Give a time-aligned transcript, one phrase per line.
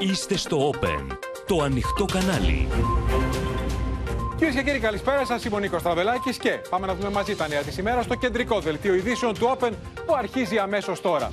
[0.00, 1.16] Είστε στο Open,
[1.46, 2.68] το ανοιχτό κανάλι.
[4.36, 5.44] Κυρίες και κύριοι, καλησπέρα σας.
[5.44, 8.60] Είμαι ο Νίκος Τραβελάκη και πάμε να δούμε μαζί τα νέα της ημέρας στο κεντρικό
[8.60, 9.70] δελτίο ειδήσεων του Open
[10.06, 11.30] που αρχίζει αμέσως τώρα.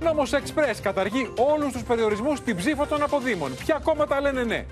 [0.00, 3.54] Νόμος Express καταργεί όλους τους περιορισμούς στην ψήφο των αποδήμων.
[3.54, 4.66] Ποια κόμματα λένε ναι;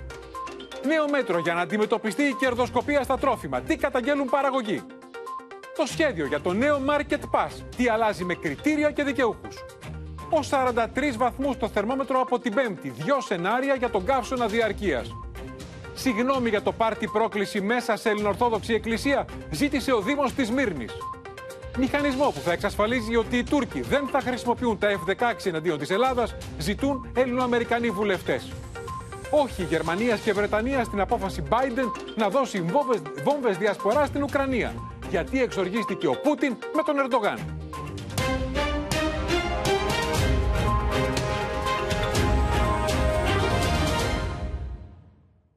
[0.87, 3.61] Νέο μέτρο για να αντιμετωπιστεί η κερδοσκοπία στα τρόφιμα.
[3.61, 4.81] Τι καταγγέλουν παραγωγή.
[5.75, 7.51] Το σχέδιο για το νέο Market Pass.
[7.77, 9.55] Τι αλλάζει με κριτήρια και δικαιούχους;
[10.33, 12.89] Ω 43 βαθμούς το θερμόμετρο από την Πέμπτη.
[12.89, 15.15] Δυο σενάρια για τον καύσωνα διαρκείας.
[15.93, 20.91] Συγγνώμη για το πάρτι πρόκληση μέσα σε Ελληνοορθόδοξη Εκκλησία, ζήτησε ο Δήμος της Μύρνης.
[21.77, 26.35] Μηχανισμό που θα εξασφαλίζει ότι οι Τούρκοι δεν θα χρησιμοποιούν τα F-16 εναντίον της Ελλάδας,
[26.57, 28.51] ζητούν Έλληνο-Αμερικανοί βουλευτές.
[29.31, 34.73] Όχι Γερμανίας και Βρετανία στην απόφαση Biden να δώσει βόμβες, βόμβες διασπορά στην Ουκρανία.
[35.09, 37.62] Γιατί εξοργίστηκε ο Πούτιν με τον Ερντογάν.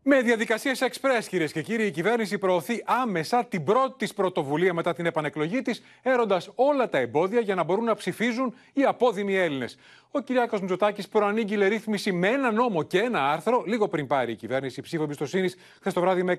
[0.08, 4.92] Με διαδικασίες express, κυρίες και κύριοι, η κυβέρνηση προωθεί άμεσα την πρώτη της πρωτοβουλία μετά
[4.92, 9.78] την επανεκλογή της, έροντας όλα τα εμπόδια για να μπορούν να ψηφίζουν οι απόδημοι Έλληνες.
[10.10, 14.34] Ο Κυριάκος Μητσοτάκης προανήγγειλε ρύθμιση με ένα νόμο και ένα άρθρο, λίγο πριν πάρει η
[14.34, 16.36] κυβέρνηση ψήφο εμπιστοσύνης χθες το βράδυ με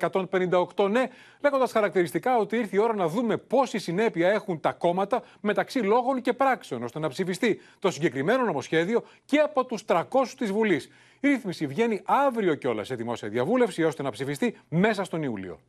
[0.76, 1.08] 158 ναι,
[1.42, 6.22] λέγοντας χαρακτηριστικά ότι ήρθε η ώρα να δούμε πόση συνέπεια έχουν τα κόμματα μεταξύ λόγων
[6.22, 10.04] και πράξεων, ώστε να ψηφιστεί το συγκεκριμένο νομοσχέδιο και από τους 300
[10.38, 10.90] της Βουλής.
[11.20, 15.59] Η ρύθμιση βγαίνει αύριο κιόλας σε δημόσια διαβούλευση ώστε να ψηφιστεί μέσα στον Ιούλιο.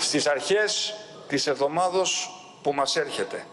[0.00, 0.94] Στις αρχές
[1.28, 2.30] της εβδομάδος
[2.62, 3.46] που μας έρχεται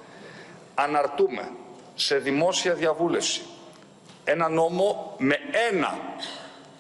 [0.76, 1.52] αναρτούμε
[1.96, 3.42] σε δημόσια διαβούλευση
[4.24, 5.38] ένα νόμο με
[5.70, 5.98] ένα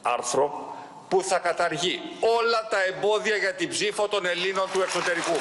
[0.02, 0.76] άρθρο
[1.08, 2.00] που θα καταργεί
[2.40, 5.36] όλα τα εμπόδια για την ψήφο των Ελλήνων του εξωτερικού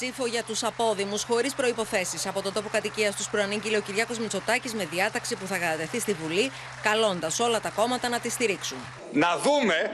[0.00, 2.28] ψήφο για τους απόδημους χωρίς προποθέσει.
[2.28, 6.12] Από τον τόπο κατοικίας τους προανήγγειλε ο Κυριάκος Μητσοτάκης με διάταξη που θα κατατεθεί στη
[6.12, 6.50] Βουλή,
[6.82, 8.78] καλώντας όλα τα κόμματα να τη στηρίξουν.
[9.12, 9.90] Να δούμε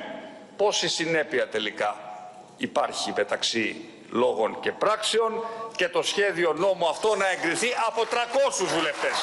[0.56, 1.96] πόση συνέπεια τελικά
[2.56, 5.32] υπάρχει μεταξύ λόγων και πράξεων
[5.76, 9.16] και το σχέδιο νόμου αυτό να εγκριθεί από 300 βουλευτές.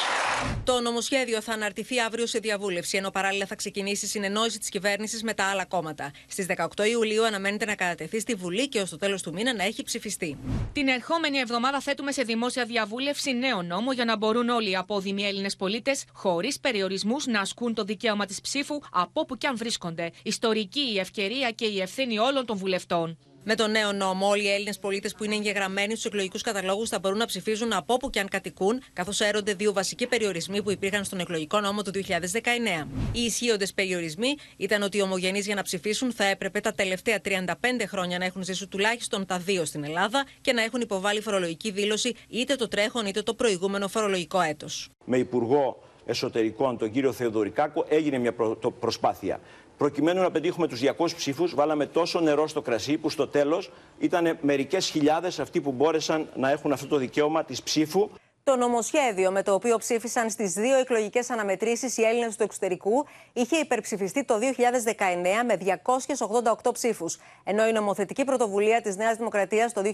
[0.64, 5.24] Το νομοσχέδιο θα αναρτηθεί αύριο σε διαβούλευση, ενώ παράλληλα θα ξεκινήσει η συνεννόηση της κυβέρνησης
[5.24, 6.12] με τα άλλα κόμματα.
[6.28, 6.46] Στις
[6.78, 9.84] 18 Ιουλίου αναμένεται να κατατεθεί στη Βουλή και ως το τέλος του μήνα να έχει
[9.84, 10.38] ψηφιστεί.
[10.74, 15.24] Την ερχόμενη εβδομάδα θέτουμε σε δημόσια διαβούλευση νέο νόμο για να μπορούν όλοι οι απόδημοι
[15.24, 20.12] Έλληνες πολίτες, χωρίς περιορισμούς, να ασκούν το δικαίωμα της ψήφου από όπου και αν βρίσκονται.
[20.24, 23.18] Ιστορική η ευκαιρία και η ευθύνη όλων των βουλευτών.
[23.46, 27.00] Με τον νέο νόμο, όλοι οι Έλληνες πολίτες που είναι εγγεγραμμένοι στους εκλογικούς καταλόγους θα
[27.00, 31.04] μπορούν να ψηφίζουν από όπου και αν κατοικούν, καθώς έρονται δύο βασικοί περιορισμοί που υπήρχαν
[31.04, 32.88] στον εκλογικό νόμο του 2019.
[33.12, 37.52] Οι ισχύοντες περιορισμοί ήταν ότι οι ομογενείς για να ψηφίσουν θα έπρεπε τα τελευταία 35
[37.88, 42.14] χρόνια να έχουν ζήσει τουλάχιστον τα δύο στην Ελλάδα και να έχουν υποβάλει φορολογική δήλωση
[42.28, 44.90] είτε το τρέχον είτε το προηγούμενο φορολογικό έτος.
[45.06, 48.34] Με Υπουργό Εσωτερικών, τον κύριο Θεοδωρικάκο, έγινε μια
[48.80, 49.40] προσπάθεια.
[49.78, 54.38] Προκειμένου να πετύχουμε τους 200 ψήφους, βάλαμε τόσο νερό στο κρασί που στο τέλος ήταν
[54.42, 58.10] μερικές χιλιάδες αυτοί που μπόρεσαν να έχουν αυτό το δικαίωμα της ψήφου.
[58.46, 63.58] Το νομοσχέδιο με το οποίο ψήφισαν στις δύο εκλογικές αναμετρήσεις οι Έλληνες του εξωτερικού είχε
[63.58, 65.58] υπερψηφιστεί το 2019 με
[66.64, 67.20] 288 ψήφους.
[67.44, 69.92] Ενώ η νομοθετική πρωτοβουλία της Νέας Δημοκρατίας το 2021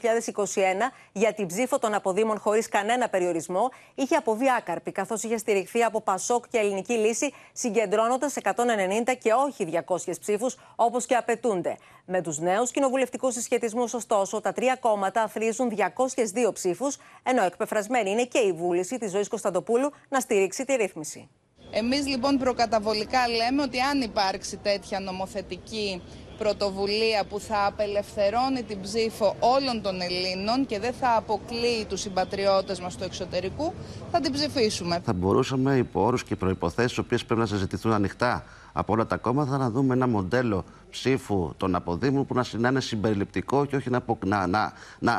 [1.12, 6.02] για την ψήφο των αποδήμων χωρίς κανένα περιορισμό είχε αποβεί άκαρπη, καθώς είχε στηριχθεί από
[6.02, 11.78] Πασόκ και Ελληνική Λύση, συγκεντρώνοντας 190 και όχι 200 ψήφους όπως και απαιτούνται.
[12.12, 18.26] Με τους νέους κοινοβουλευτικούς συσχετισμούς, ωστόσο, τα τρία κόμματα αθροίζουν 202 ψήφους, ενώ εκπεφρασμένη είναι
[18.26, 21.30] και και η βούληση της Ζωής Κωνσταντοπούλου να στηρίξει τη ρύθμιση.
[21.72, 26.02] Εμείς λοιπόν προκαταβολικά λέμε ότι αν υπάρξει τέτοια νομοθετική
[26.38, 32.80] πρωτοβουλία που θα απελευθερώνει την ψήφο όλων των Ελλήνων και δεν θα αποκλείει τους συμπατριώτες
[32.80, 33.74] μας του εξωτερικού,
[34.12, 35.02] θα την ψηφίσουμε.
[35.04, 38.44] Θα μπορούσαμε υπό όρους και προϋποθέσεις, οι οποίες πρέπει να συζητηθούν ανοιχτά
[38.74, 43.66] από όλα τα κόμματα, να δούμε ένα μοντέλο ψήφου των αποδήμων που να είναι συμπεριληπτικό
[43.66, 45.14] και όχι να, να, να, να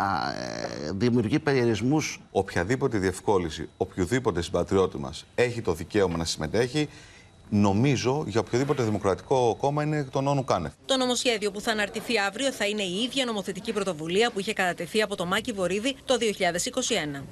[0.84, 2.20] ε, δημιουργεί περιορισμούς.
[2.30, 6.88] Οποιαδήποτε διευκόλυνση, οποιοδήποτε συμπατριώτη μας έχει το δικαίωμα να συμμετέχει,
[7.50, 10.72] νομίζω για οποιοδήποτε δημοκρατικό κόμμα είναι τον όνου κάνευ.
[10.86, 15.02] Το νομοσχέδιο που θα αναρτηθεί αύριο θα είναι η ίδια νομοθετική πρωτοβουλία που είχε κατατεθεί
[15.02, 16.16] από το Μάκη Βορύδη το
[17.18, 17.22] 2021.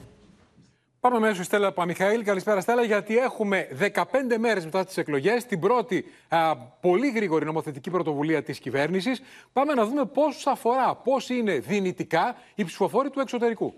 [1.00, 2.25] Πάμε μέσω Στέλλα Παμιχαήλ.
[2.25, 4.03] Καλησπέρα, Στέλλα, γιατί έχουμε 15
[4.39, 9.21] μέρες μετά τις εκλογές, την πρώτη α, πολύ γρήγορη νομοθετική πρωτοβουλία της κυβέρνησης.
[9.53, 13.75] Πάμε να δούμε πώς αφορά, πώς είναι δυνητικά οι ψηφοφόροι του εξωτερικού.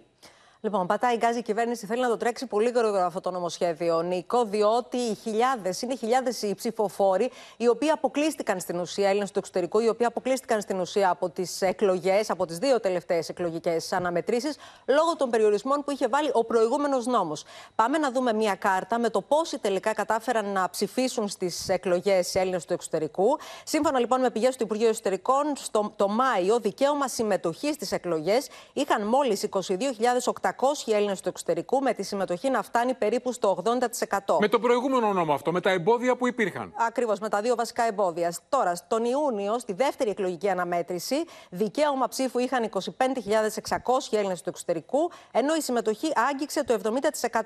[0.63, 4.45] Λοιπόν, πατάει γκάζι η κυβέρνηση, θέλει να το τρέξει πολύ γρήγορα αυτό το νομοσχέδιο, Νίκο,
[4.45, 9.79] διότι οι χιλιάδες, είναι χιλιάδες οι ψηφοφόροι, οι οποίοι αποκλείστηκαν στην ουσία, Έλληνες του εξωτερικού,
[9.79, 15.17] οι οποίοι αποκλείστηκαν στην ουσία από τις εκλογές, από τις δύο τελευταίες εκλογικές αναμετρήσεις, λόγω
[15.17, 17.45] των περιορισμών που είχε βάλει ο προηγούμενος νόμος.
[17.75, 22.65] Πάμε να δούμε μια κάρτα με το πόσοι τελικά κατάφεραν να ψηφίσουν στις εκλογές Έλληνες
[22.65, 23.39] του εξωτερικού.
[23.65, 29.07] Σύμφωνα λοιπόν με πηγές του Υπουργείου Εσωτερικών, στο, το Μάιο δικαίωμα συμμετοχής στις εκλογές είχαν
[29.07, 30.50] μόλις 22.800
[30.87, 34.39] Έλληνες του εξωτερικού, με τη συμμετοχή να φτάνει περίπου στο 80%.
[34.41, 36.73] Με το προηγούμενο νόμο αυτό, με τα εμπόδια που υπήρχαν.
[36.87, 38.35] Ακριβώς, με τα δύο βασικά εμπόδια.
[38.49, 42.83] Τώρα, τον Ιούνιο, στη δεύτερη εκλογική αναμέτρηση, δικαίωμα ψήφου είχαν 25.600
[44.11, 46.79] Έλληνες του εξωτερικού, ενώ η συμμετοχή άγγιξε το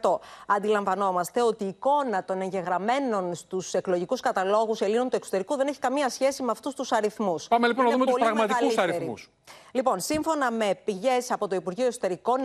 [0.00, 0.20] 70%.
[0.46, 6.08] Αντιλαμβανόμαστε ότι η εικόνα των εγγεγραμμένων στους εκλογικούς καταλόγους Ελλήνων του εξωτερικού δεν έχει καμία
[6.08, 7.48] σχέση με αυτούς τους αριθμούς.
[7.48, 9.30] Πάμε λοιπόν Είναι να δούμε τους πραγματικούς αριθμούς.
[9.72, 12.44] Λοιπόν, σύμφωνα με πηγές από το Υπουργείο Εσωτερικών,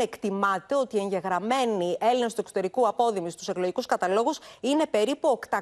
[0.55, 5.57] εκτιμάται ότι οι εγγεγραμμένοι Έλληνες του εξωτερικού απόδημοι στους εκλογικούς καταλόγους είναι περίπου 800.000.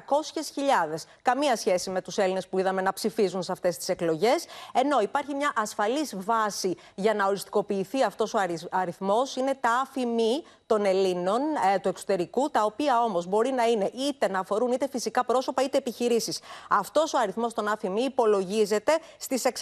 [1.22, 4.46] Καμία σχέση με τους Έλληνες που είδαμε να ψηφίζουν σε αυτές τις εκλογές.
[4.72, 8.38] Ενώ υπάρχει μια ασφαλής βάση για να οριστικοποιηθεί αυτός ο
[8.70, 11.40] αριθμός, είναι τα άφημη των Ελλήνων
[11.74, 15.62] ε, του εξωτερικού, τα οποία όμως μπορεί να είναι είτε να αφορούν είτε φυσικά πρόσωπα
[15.62, 16.40] είτε επιχειρήσεις.
[16.68, 19.54] Αυτός ο αριθμός των άφημη υπολογίζεται στις 600.000.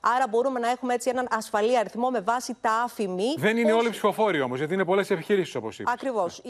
[0.00, 3.34] Άρα μπορούμε να έχουμε έτσι έναν ασφαλή αριθμό με βάση τα άφημη.
[3.38, 5.92] Δεν είναι όλοι ψηφοφόροι όμως, γιατί είναι πολλές επιχειρήσεις όπως είπες.
[5.92, 6.42] Ακριβώς.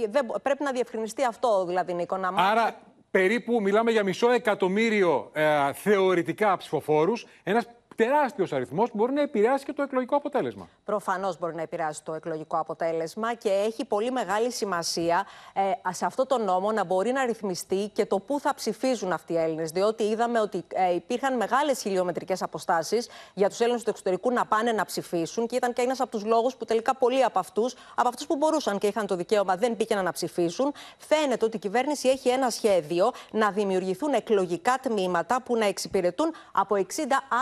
[0.42, 2.16] Πρέπει να διευκρινιστεί αυτό δηλαδή, Νίκο.
[2.16, 2.76] Να Άρα
[3.10, 7.26] περίπου μιλάμε για μισό εκατομμύριο ε, θεωρητικά ψηφοφόρους.
[7.42, 7.66] Ένας
[7.96, 10.68] τεράστιος αριθμός που μπορεί να επηρεάσει και το εκλογικό αποτέλεσμα.
[10.84, 16.26] Προφανώς μπορεί να επηρεάσει το εκλογικό αποτέλεσμα και έχει πολύ μεγάλη σημασία ε, σε αυτό
[16.26, 19.70] το νόμο να μπορεί να ρυθμιστεί και το πού θα ψηφίζουν αυτοί οι Έλληνες.
[19.70, 24.72] Διότι είδαμε ότι ε, υπήρχαν μεγάλες χιλιομετρικές αποστάσεις για τους Έλληνες του εξωτερικού να πάνε
[24.72, 28.08] να ψηφίσουν και ήταν και ένας από τους λόγους που τελικά πολλοί από αυτούς, από
[28.08, 30.72] αυτούς που μπορούσαν και είχαν το δικαίωμα, δεν πήγαιναν να ψηφίσουν.
[30.98, 36.76] Φαίνεται ότι η κυβέρνηση έχει ένα σχέδιο να δημιουργηθούν εκλογικά τμήματα που να εξυπηρετούν από
[36.76, 36.80] 60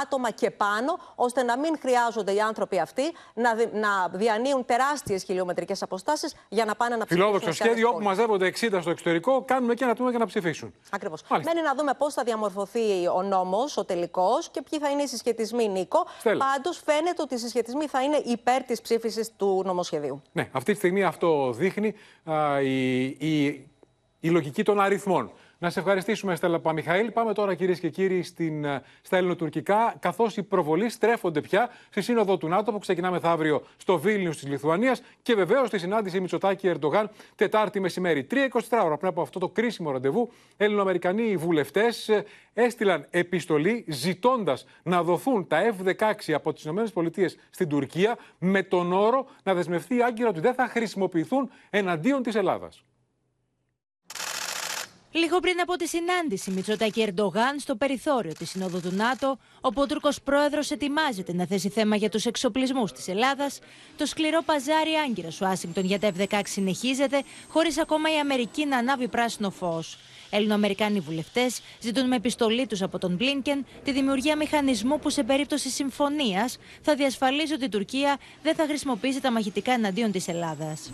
[0.02, 3.02] άτομα και πάνω, ώστε να μην χρειάζονται οι άνθρωποι αυτοί
[3.34, 7.26] να, να διανύουν τεράστιες χιλιομετρικές αποστάσεις για να πάνε να ψηφίσουν.
[7.26, 10.74] Φιλόδοξο σχέδιο, όπου μαζεύονται 60 στο εξωτερικό, κάνουμε και ένα τμήμα για να ψηφίσουν.
[10.90, 11.22] Ακριβώς.
[11.30, 15.06] Μένει να δούμε πώς θα διαμορφωθεί ο νόμος, ο τελικός και ποιοι θα είναι οι
[15.06, 16.06] συσχετισμοί, Νίκο.
[16.22, 20.22] Πάντως φαίνεται ότι οι συσχετισμοί θα είναι υπέρ της ψήφισης του νομοσχεδίου.
[20.32, 21.94] Ναι, αυτή τη στιγμή αυτό δείχνει
[22.24, 23.46] α, η, η,
[24.20, 25.32] η λογική των αριθμών.
[25.62, 27.10] Να σε ευχαριστήσουμε, Στέλλα Παμιχαήλ.
[27.10, 32.00] Πάμε τώρα, κυρίες και κύριοι, στην, ε, στα ελληνοτουρκικά, καθώς οι προβολείς στρέφονται πια στη
[32.00, 36.68] Σύνοδο του ΝΑΤΟ που ξεκινά μεθαύριο στο Βίλνιους της Λιθουανίας και βεβαίως στη συνάντηση Μητσοτάκη
[36.68, 38.26] Ερντογάν Τετάρτη μεσημέρι.
[38.30, 42.24] 3-24 ώρα πριν από αυτό το κρίσιμο ραντεβού, Ελληνοαμερικανοί βουλευτές ε,
[42.54, 46.84] έστειλαν επιστολή ζητώντας να δοθούν τα F-16 από τις ΗΠΑ
[47.50, 52.84] στην Τουρκία με τον όρο να δεσμευτεί άγκυρα ότι δεν θα χρησιμοποιηθούν εναντίον της Ελλάδας.
[55.12, 59.86] Λίγο πριν από τη συνάντηση Μητσοτάκη Ερντογάν στο περιθώριο της Συνόδου του ΝΑΤΟ, όπου ο
[59.86, 63.58] Τούρκο πρόεδρος ετοιμάζεται να θέσει θέμα για τους εξοπλισμούς της Ελλάδας,
[63.96, 69.08] το σκληρό παζάρι άγκυρας Ουάσιγκτον για τα F-16 συνεχίζεται, χωρίς ακόμα η Αμερική να ανάβει
[69.08, 69.98] πράσινο φως.
[70.30, 75.70] Ελληνοαμερικάνοι βουλευτές ζητούν με επιστολή τους από τον Μπλίνκεν τη δημιουργία μηχανισμού που σε περίπτωση
[75.70, 80.90] συμφωνίας θα διασφαλίζει ότι η Τουρκία δεν θα χρησιμοποιήσει τα μαχητικά εναντίον της Ελλάδας.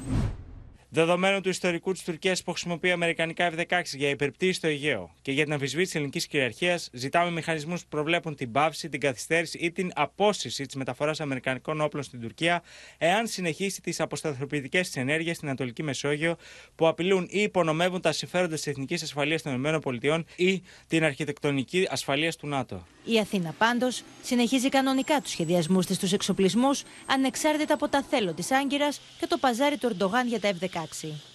[0.89, 5.45] Δεδομένου του ιστορικού της Τουρκίας που χρησιμοποιεί αμερικανικά F-16 για υπερπτήση στο Αιγαίο και για
[5.45, 9.91] την αμφισβήτηση της ελληνικής κυριαρχίας, ζητάμε μηχανισμούς που προβλέπουν την πάυση, την καθυστέρηση ή την
[9.95, 12.63] απόσυση της μεταφοράς αμερικανικών όπλων στην Τουρκία,
[12.99, 16.37] εάν συνεχίσει τις αποσταθεροποιητικές της ενέργειες στην Ανατολική Μεσόγειο
[16.75, 22.37] που απειλούν ή υπονομεύουν τα συμφέροντα της εθνικής ασφαλείας των ΗΠΑ ή την αρχιτεκτονική ασφαλείας
[22.37, 22.87] του ΝΑΤΟ.
[23.05, 28.51] Η Αθήνα πάντως συνεχίζει κανονικά τους σχεδιασμούς της στου εξοπλισμούς, ανεξάρτητα από τα θέλω της
[28.51, 30.76] Άγκυρας και το παζάρι του Ερντογάν για τα F-16.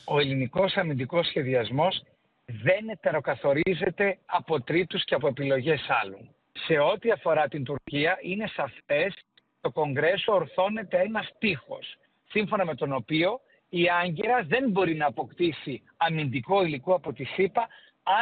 [0.06, 2.04] Ο ελληνικός αμυντικός σχεδιασμός
[2.46, 6.30] δεν ετεροκαθορίζεται από τρίτους και από επιλογές άλλων.
[6.66, 9.14] Σε ό,τι αφορά την Τουρκία είναι σαφές
[9.62, 11.96] το Κογκρέσο ορθώνεται ένας τείχος,
[12.30, 17.68] σύμφωνα με τον οποίο η Άγκυρα δεν μπορεί να αποκτήσει αμυντικό υλικό από τη ΣΥΠΑ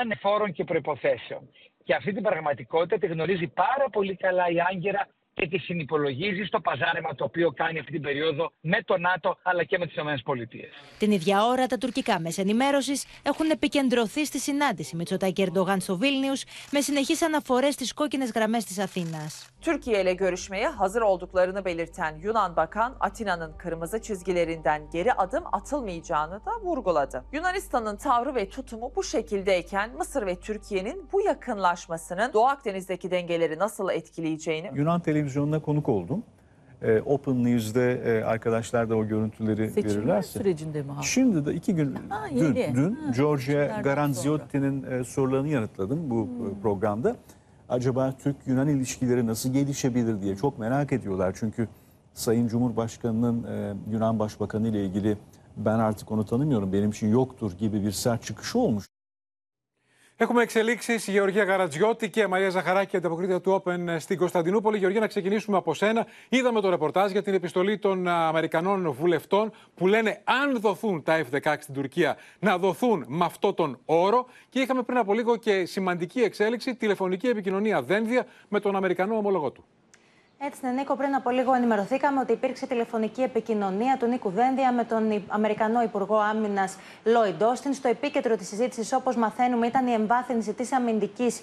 [0.01, 1.49] ανεφόρων και προϋποθέσεων.
[1.83, 5.07] Και αυτή την πραγματικότητα τη γνωρίζει πάρα πολύ καλά η Άγκυρα
[5.38, 9.64] και τη συνυπολογίζει στο παζάρεμα το οποίο κάνει αυτή την περίοδο με το ΝΑΤΟ αλλά
[9.64, 10.32] και με τι ΗΠΑ.
[10.98, 12.92] Την ίδια ώρα, τα τουρκικά μέσα ενημέρωση
[13.22, 16.32] έχουν επικεντρωθεί στη συνάντηση με Τσοτάκη Ερντογάν στο Βίλνιου
[16.70, 19.18] με συνεχεί αναφορέ στι κόκκινε γραμμέ τη Αθήνα.
[19.60, 26.50] Türkiye ile görüşmeye hazır olduklarını belirten Yunan Bakan, Atina'nın kırmızı çizgilerinden geri adım atılmayacağını da
[26.62, 27.24] vurguladı.
[27.32, 33.90] Yunanistan'ın tavrı ve tutumu bu şekildeyken Mısır ve Türkiye'nin bu yakınlaşmasının Doğu Akdeniz'deki dengeleri nasıl
[33.90, 36.23] etkileyeceğini Yunan televizyonuna konuk oldum.
[36.81, 40.39] e, Open News'de e, arkadaşlar da o görüntüleri Seçimler verirlerse.
[40.39, 40.87] sürecinde mi?
[41.01, 42.75] Şimdi de iki gün Ha, dün, yeni.
[42.75, 47.15] dün Ha, seçimlerden Garanziotti'nin e, sorularını yanıtladım bu e, programda.
[47.69, 51.35] Acaba Türk-Yunan ilişkileri nasıl gelişebilir diye çok merak ediyorlar.
[51.39, 51.67] Çünkü
[52.13, 55.17] Sayın Cumhurbaşkanı'nın e, Yunan Başbakanı ile ilgili
[55.57, 58.85] ben artık onu tanımıyorum benim için yoktur gibi bir sert çıkışı olmuş.
[60.21, 61.07] Έχουμε εξελίξεις.
[61.07, 64.77] Η Γεωργία Γαρατζιώτη και η Μαρία Ζαχαράκη, ανταποκρίτρια του Open στην Κωνσταντινούπολη.
[64.77, 66.07] Γεωργία, να ξεκινήσουμε από σένα.
[66.29, 71.55] Είδαμε το ρεπορτάζ για την επιστολή των Αμερικανών βουλευτών που λένε αν δοθούν τα F-16
[71.59, 74.25] στην Τουρκία να δοθούν με αυτό τον όρο.
[74.49, 79.51] Και είχαμε πριν από λίγο και σημαντική εξέλιξη, τηλεφωνική επικοινωνία δένδια με τον Αμερικανό ομολογό
[79.51, 79.65] του.
[80.41, 84.83] Έτσι, ναι, Νίκο, πριν από λίγο ενημερωθήκαμε ότι υπήρξε τηλεφωνική επικοινωνία του Νίκου Δένδια με
[84.83, 87.73] τον Αμερικανό Υπουργό Άμυνας Λόιντ Όστιν.
[87.73, 91.41] Στο επίκεντρο της συζήτησης, όπως μαθαίνουμε, ήταν η εμβάθυνση της αμυντικής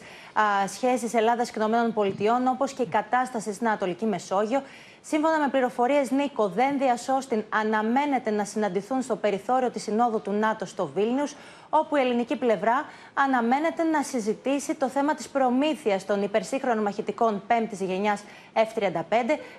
[0.67, 4.63] σχέσης Ελλάδας και ΗΠΑ, όπως και η κατάσταση στην Ανατολική Μεσόγειο.
[5.01, 10.65] Σύμφωνα με πληροφορίες, Νίκο Δένδια Όστιν αναμένεται να συναντηθούν στο περιθώριο της Συνόδου του ΝΑΤΟ
[10.65, 11.35] στο Βίλνιους,
[11.79, 17.79] όπου η ελληνική πλευρά αναμένεται να συζητήσει το θέμα της προμήθειας των υπερσύγχρονων μαχητικών 5ης
[17.81, 18.23] γενιάς
[18.55, 19.03] F-35,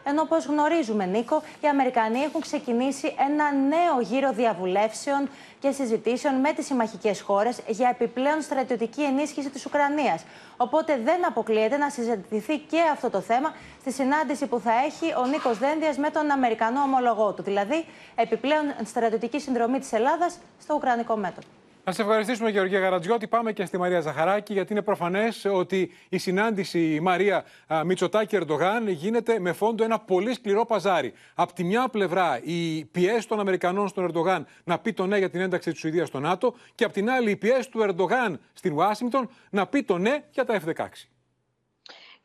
[0.04, 6.54] ενώ όπως γνωρίζουμε, Νίκο, οι Αμερικανοί έχουν ξεκινήσει ένα νέο γύρο διαβουλεύσεων και συζητήσεων με
[6.54, 10.24] τις συμμαχικές χώρες για επιπλέον στρατιωτική ενίσχυση της Ουκρανίας.
[10.58, 15.26] Οπότε δεν αποκλείεται να συζητηθεί και αυτό το θέμα στη συνάντηση που θα έχει ο
[15.26, 21.16] Νίκος Δένδιας με τον Αμερικανό ομολογό του, δηλαδή επιπλέον στρατιωτική συνδρομή της Ελλάδας στο Ουκρανικό
[21.16, 21.48] μέτωπο.
[21.88, 23.28] Να σε ευχαριστήσουμε, Γεωργία Γαρατζιώτη.
[23.28, 27.46] Πάμε και στη Μαρία Ζαχαράκη, γιατί είναι προφανές ότι η συνάντηση Μαρία
[27.86, 31.14] Μητσοτάκη Ερντογάν γίνεται με φόντο ένα πολύ σκληρό παζάρι.
[31.36, 35.30] Απ' τη μια πλευρά, η πιέση των Αμερικανών στον Ερντογάν να πει το ναι για
[35.30, 38.74] την ένταξη της Σουηδίας στο ΝΑΤΟ, και απ' την άλλη, η πιέση του Ερντογάν στην
[38.74, 40.86] Ουάσιγκτον να πει το ναι για τα F-16.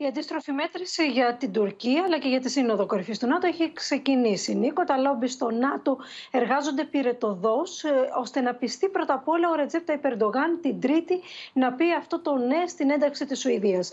[0.02, 3.73] Η αντίστροφη μέτρηση για την Τουρκία αλλά και για τη Σύνοδο Κορυφής του ΝΑΤΟ έχει
[3.73, 4.54] ξεκινήσει.
[4.54, 5.99] Νίκο, τα λόμπι στο ΝΑΤΟ
[6.30, 7.85] εργάζονται πυρετωδώς
[8.21, 11.21] ώστε να πειστεί πρώτα απ' όλα ο Ρετζέπ Ταγίπ Ερντογάν την Τρίτη
[11.52, 13.92] να πει αυτό το ναι στην ένταξη της Σουηδίας.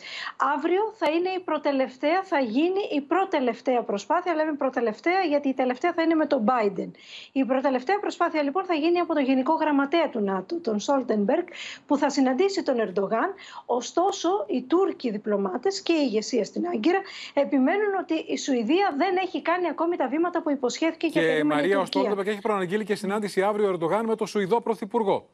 [0.55, 4.33] Αύριο θα είναι η προτελευταία, θα γίνει η προτελευταία προσπάθεια.
[4.33, 6.89] Λέμε προτελευταία γιατί η τελευταία θα είναι με τον Biden.
[7.31, 11.45] Η προτελευταία προσπάθεια λοιπόν θα γίνει από τον Γενικό Γραμματέα του ΝΑΤΟ, τον Στόλτενμπεργκ,
[11.87, 13.33] που θα συναντήσει τον Ερντογάν.
[13.65, 17.01] Ωστόσο, οι Τούρκοι διπλωμάτες και η ηγεσία στην Άγκυρα
[17.33, 21.43] επιμένουν ότι η Σουηδία δεν έχει κάνει ακόμη τα βήματα που υποσχέθηκε και, και η
[21.43, 21.79] Μαρία Τουρκία.
[21.79, 25.27] Ο Στόλτενμπεργκ έχει προαναγγείλει και συνάντηση αύριο ο Ερντογάν με τον Σουηδό Πρωθυπουργό.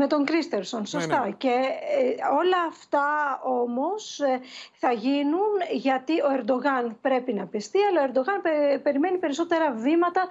[0.00, 1.18] Με τον Κρίστερσον, σωστά.
[1.20, 1.30] Ναι, ναι.
[1.30, 3.06] Και ε, όλα αυτά
[3.44, 4.40] όμως ε,
[4.72, 10.28] θα γίνουν γιατί ο Ερντογάν πρέπει να πιστεί, αλλά ο Ερντογάν πε- περιμένει περισσότερα βήματα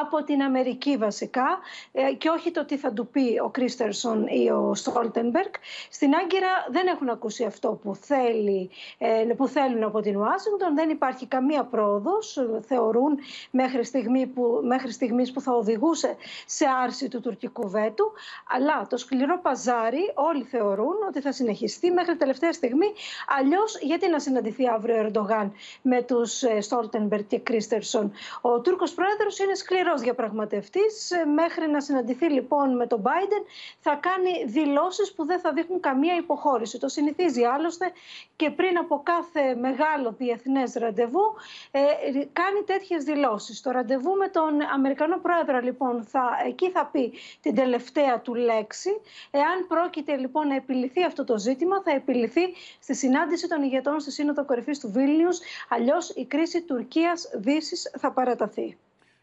[0.00, 1.58] από την Αμερική βασικά
[1.92, 5.52] ε, και όχι το τι θα του πει ο Κρίστερσον ή ο Στόλτενμπεργκ.
[5.90, 10.74] Στην Άγκυρα δεν έχουν ακούσει αυτό που, θέλει, ε, που θέλουν από την Ουάσιγκτον.
[10.74, 13.18] Δεν υπάρχει καμία πρόοδος, ε, θεωρούν
[13.50, 18.12] μέχρι, στιγμή που, μέχρι στιγμής που θα οδηγούσε σε άρση του τουρκικού βέτου.
[18.48, 22.92] Αλλά το σκληρό παζάρι όλοι θεωρούν ότι θα συνεχιστεί μέχρι τελευταία στιγμή.
[23.38, 29.38] Αλλιώς, γιατί να συναντηθεί αύριο ο Ερντογάν με τους Στόλτενμπεργκ και Κρίστερσον; Ο Τούρκος πρόεδρος
[29.38, 31.10] είναι σκληρός διαπραγματευτής.
[31.34, 33.42] Μέχρι να συναντηθεί λοιπόν με τον Biden,
[33.80, 36.78] θα κάνει δηλώσεις που δεν θα δείχνουν καμία υποχώρηση.
[36.78, 37.92] Το συνηθίζει άλλωστε
[38.36, 41.34] και πριν από κάθε μεγάλο διεθνές ραντεβού
[41.70, 41.80] ε,
[42.32, 43.60] κάνει τέτοιες δηλώσεις.
[43.60, 47.12] Το ραντεβού με τον Αμερικανό πρόεδρο, λοιπόν, θα, εκεί θα πει
[47.42, 48.87] την τελευταία του λέξη.
[49.30, 52.42] Εάν πρόκειται λοιπόν να επιληθεί αυτό το ζήτημα, θα επιληθεί
[52.80, 55.38] στη συνάντηση των ηγετών στη Σύνοδο Κορυφής του Βίλνιους.
[55.68, 58.76] Αλλιώς η κρίση Τουρκία-Δύση θα παραταθεί.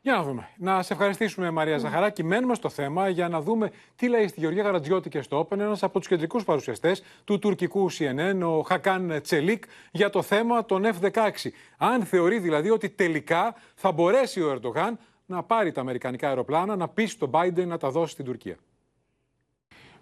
[0.05, 0.49] Για να δούμε.
[0.57, 2.23] Να σε ευχαριστήσουμε, Μαρία Ζαχαράκη.
[2.23, 5.83] Μένουμε στο θέμα για να δούμε τι λέει στη Γεωργία Γαρατζιώτη και στο Open ένας
[5.83, 11.29] από τους κεντρικούς παρουσιαστές του τουρκικού CNN, ο Χακάν Τσελίκ, για το θέμα των F-16.
[11.77, 16.87] Αν θεωρεί δηλαδή ότι τελικά θα μπορέσει ο Ερντογάν να πάρει τα αμερικανικά αεροπλάνα, να
[16.87, 18.55] πείσει τον Biden να τα δώσει στην Τουρκία.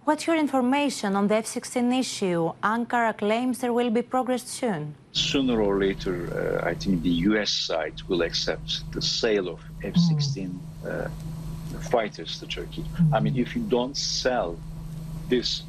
[0.06, 2.52] What's your information on the F-16 issue?
[2.62, 4.96] Ankara claims there will be progress soon.
[5.14, 7.52] sooner or later, uh, I think the U.S.
[7.52, 11.08] side will accept the sale of F-16 uh,
[11.90, 12.84] fighters to Turkey.
[13.14, 14.58] I mean, if you don't sell
[15.30, 15.64] this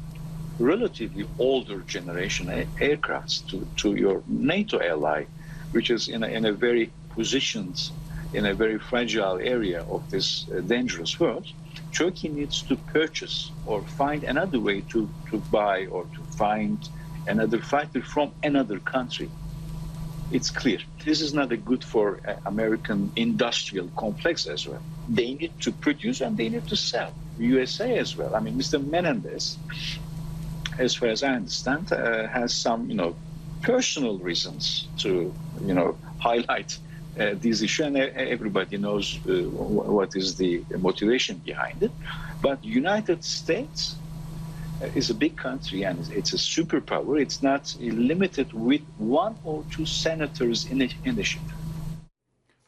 [0.59, 2.47] relatively older generation
[2.89, 5.23] aircrafts to, to your NATO ally,
[5.71, 7.89] which is in a, in a very positioned,
[8.33, 11.47] in a very fragile area of this uh, dangerous world,
[11.95, 16.89] Turkey needs to purchase or find another way to, to buy or to find
[17.27, 19.29] another fighter from another country.
[20.31, 20.79] It's clear.
[21.05, 24.81] This is not good for uh, American industrial complex as well.
[25.07, 27.13] They need to produce and they need to sell.
[27.39, 28.35] USA as well.
[28.35, 28.83] I mean, Mr.
[28.85, 29.57] Menendez,
[30.77, 33.15] as far as I understand, uh, has some, you know,
[33.61, 35.33] personal reasons to,
[35.65, 36.77] you know, highlight
[37.15, 41.91] this issue, and everybody knows uh, what is the motivation behind it.
[42.41, 43.95] But United States
[44.93, 47.19] is a big country and it's a superpower.
[47.21, 51.64] It's not limited with one or two senators initiative.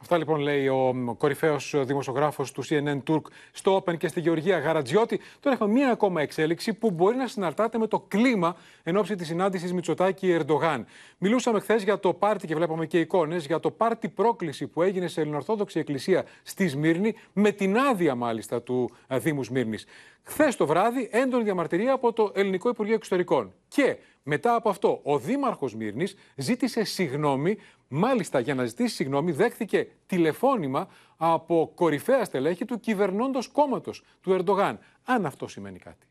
[0.09, 3.21] Αυτά λοιπόν λέει ο κορυφαίος δημοσιογράφος του CNN Turk
[3.51, 5.19] στο Open και στη Γεωργία Γαρατζιώτη.
[5.39, 9.27] Τώρα έχουμε μία ακόμα εξέλιξη που μπορεί να συναρτάται με το κλίμα εν ώψη της
[9.27, 10.85] συνάντησης Μητσοτάκη Ερντογάν.
[11.17, 15.07] Μιλούσαμε χθες για το πάρτι και βλέπαμε και εικόνες για το πάρτι πρόκληση που έγινε
[15.07, 19.85] σε Ελληνοορθόδοξη Εκκλησία στη Σμύρνη, με την άδεια μάλιστα του Δήμου Σμύρνης.
[20.23, 23.53] Χθες το βράδυ έντονη διαμαρτυρία από το Ελληνικό Υπουργείο Εξωτερικών.
[23.67, 29.87] Και μετά από αυτό, ο Δήμαρχος Μύρνης ζήτησε συγγνώμη, μάλιστα για να ζητήσει συγγνώμη δέχθηκε
[30.05, 36.05] τηλεφώνημα από κορυφαία στελέχη του κυβερνώντος κόμματος του Ερντογάν, αν αυτό σημαίνει κάτι.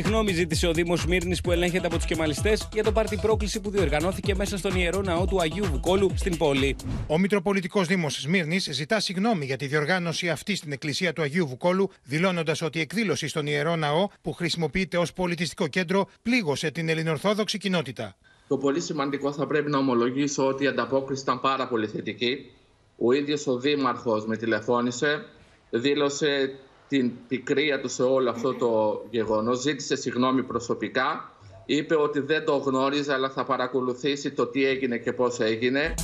[0.00, 3.70] Συγγνώμη ζήτησε ο Δήμος Μύρνη που ελέγχεται από τους κεμαλιστές για το πάρτι πρόκληση που
[3.70, 6.76] διοργανώθηκε μέσα στον ιερό ναό του Αγίου Βουκόλου στην πόλη.
[7.06, 11.90] Ο Μητροπολιτικός Δήμος Μύρνη ζητά συγγνώμη για τη διοργάνωση αυτή στην εκκλησία του Αγίου Βουκόλου,
[12.04, 17.58] δηλώνοντας ότι η εκδήλωση στον ιερό ναό, που χρησιμοποιείται ως πολιτιστικό κέντρο, πλήγωσε την ελληνορθόδοξη
[17.58, 18.16] κοινότητα.
[18.48, 22.50] Το πολύ σημαντικό θα πρέπει να ομολογήσω ότι η ανταπόκριση ήταν πάρα πολύ θετική.
[22.98, 25.24] Ο ίδιος ο Δήμαρχος με τηλεφώνησε,
[25.70, 29.60] δήλωσε την πικρία του σε όλο αυτό το γεγονός.
[29.60, 31.32] Ζήτησε συγγνώμη προσωπικά.
[31.66, 35.94] Είπε ότι δεν το γνώριζε αλλά θα παρακολουθήσει το τι έγινε και πώς έγινε.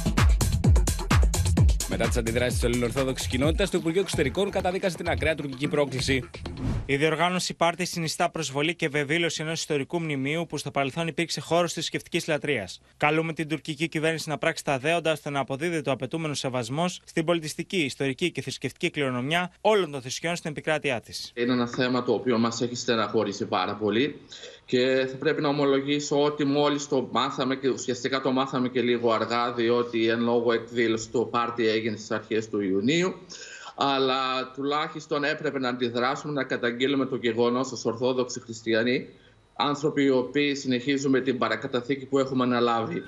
[1.96, 6.30] Μετά τις αντιδράσεις της ελληνοορθόδοξης κοινότητας, το Υπουργείο Εξωτερικών καταδίκασε την ακραία τουρκική πρόκληση.
[6.86, 11.72] Η διοργάνωση πάρτι συνιστά προσβολή και βεβήλωση ενός ιστορικού μνημείου που στο παρελθόν υπήρξε χώρος
[11.72, 12.80] θρησκευτικής λατρείας.
[12.96, 17.24] Καλούμε την τουρκική κυβέρνηση να πράξει τα δέοντα ώστε να αποδίδει το απαιτούμενο σεβασμό στην
[17.24, 21.32] πολιτιστική, ιστορική και θρησκευτική κληρονομιά όλων των θρησκειών στην επικράτειά της.
[21.34, 24.20] Είναι ένα θέμα το οποίο μας έχει στεναχωρήσει πάρα πολύ
[24.66, 29.12] και θα πρέπει να ομολογήσω ότι μόλις το μάθαμε και ουσιαστικά το μάθαμε και λίγο
[29.12, 33.14] αργά, διότι εν λόγω εκδήλωση το πάρτι έγινε στις αρχές του Ιουνίου.
[33.76, 39.08] Αλλά τουλάχιστον έπρεπε να αντιδράσουμε, να καταγγείλουμε το γεγονός ως Ορθόδοξοι Χριστιανοί,
[39.56, 43.02] άνθρωποι οι οποίοι συνεχίζουμε την παρακαταθήκη που έχουμε αναλάβει.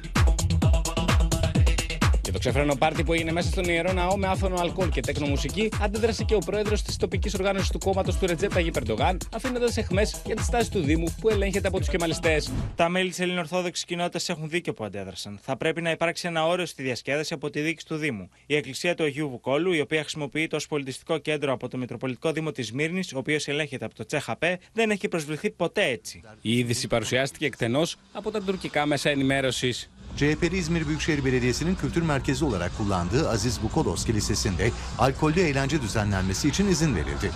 [2.36, 6.24] Το ξεφρένο πάρτι που έγινε μέσα στον ιερό ναό με άφωνο αλκοόλ και τέκνο-μουσική αντέδρασε
[6.24, 10.42] και ο πρόεδρος της τοπικής οργάνωσης του κόμματος του Ρετζέπτα Περντογάν, αφήνοντας εχμές για τη
[10.42, 12.50] στάση του Δήμου που ελέγχεται από τους κεμαλιστές.
[12.74, 15.38] Τα μέλη της ελληνοορθόδοξης κοινότητας έχουν δίκιο που αντέδρασαν.
[15.42, 18.28] Θα πρέπει να υπάρξει ένα όριο στη διασκέδαση από τη δίκη του Δήμου.
[18.46, 22.52] Η εκκλησία του Αγίου Βουκόλου, η οποία χρησιμοποιείται ως πολιτιστικό κέντρο από το Μητροπολιτικό Δήμο
[22.52, 26.22] της Μύρνης, ο οποίος ελέγχεται από το Τσέχαπέ, δεν έχει προσβληθεί ποτέ έτσι.
[26.40, 29.90] Η είδηση παρουσιάστηκε εκτενώς από τα τουρκικά μέσα ενημέρωσης.
[30.21, 36.67] CHP'li İzmir Büyükşehir Belediyesi'nin kültür merkezi olarak kullandığı Aziz Bukolos Kilisesi'nde alkollü eğlence düzenlenmesi için
[36.67, 37.31] izin verildi.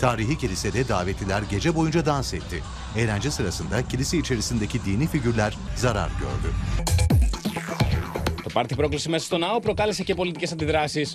[0.00, 2.62] Tarihi kilisede davetliler gece boyunca dans etti.
[2.96, 6.54] Eğlence sırasında kilise içerisindeki dini figürler zarar gördü.
[8.44, 11.14] Το πάρτι πρόκληση μέσα στο ναό προκάλεσε και πολιτικές αντιδράσεις.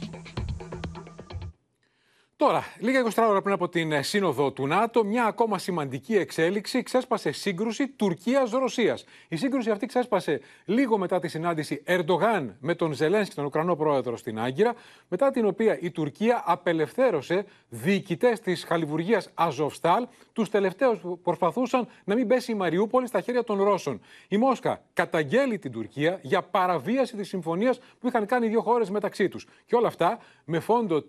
[2.40, 6.83] Τώρα, λίγα 24 ώρα πριν από την ε, σύνοδο του ΝΑΤΟ, μια ακόμα σημαντική εξέλιξη
[6.83, 8.98] ξέσπασε σύγκρουση Τουρκία-Ρωσία.
[9.29, 14.16] Η σύγκρουση αυτή ξέσπασε λίγο μετά τη συνάντηση Ερντογάν με τον Ζελένσκι, τον Ουκρανό πρόεδρο,
[14.16, 14.74] στην Άγκυρα,
[15.09, 22.14] μετά την οποία η Τουρκία απελευθέρωσε διοικητές της χαλιβουργίας Αζοφστάλ, τους τελευταίους που προσπαθούσαν να
[22.14, 24.00] μην πέσει η Μαριούπολη στα χέρια των Ρώσων.
[24.28, 28.90] Η Μόσχα καταγγέλει την Τουρκία για παραβίαση της συμφωνίας που είχαν κάνει οι δύο χώρες
[28.90, 29.46] μεταξύ τους.
[29.66, 31.02] Και όλα αυτά με φόντο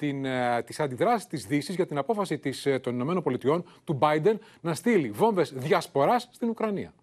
[0.65, 5.09] τις αντιδράσεις της Δύσης για την απόφαση της, ε, των ΗΠΑ του Biden να στείλει
[5.09, 6.93] βόμβες διασποράς στην Ουκρανία.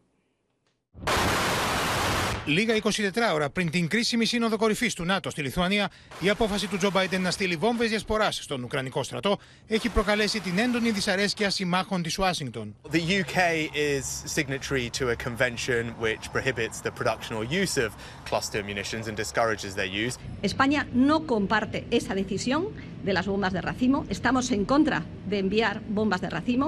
[2.49, 2.91] Λίγα 24
[3.35, 7.21] ώρα πριν την κρίσιμη σύνοδο κορυφή του ΝΑΤΟ στη Λιθουανία, η απόφαση του Τζο Μπάιντεν
[7.23, 12.75] να στείλει βόμβε διασπορά στον Ουκρανικό στρατό έχει προκαλέσει την έντονη δυσαρέσκεια συμμάχων τη Ουάσιγκτον.
[12.93, 13.39] The UK
[13.75, 14.05] is
[14.37, 17.91] signatory to a convention which prohibits the production or use of
[18.31, 20.15] cluster munitions and discourages their use.
[20.43, 22.63] España no comparte esa decisión
[23.05, 24.07] de las bombas de racimo.
[24.17, 24.99] Estamos en contra
[25.31, 26.67] de enviar bombas de racimo.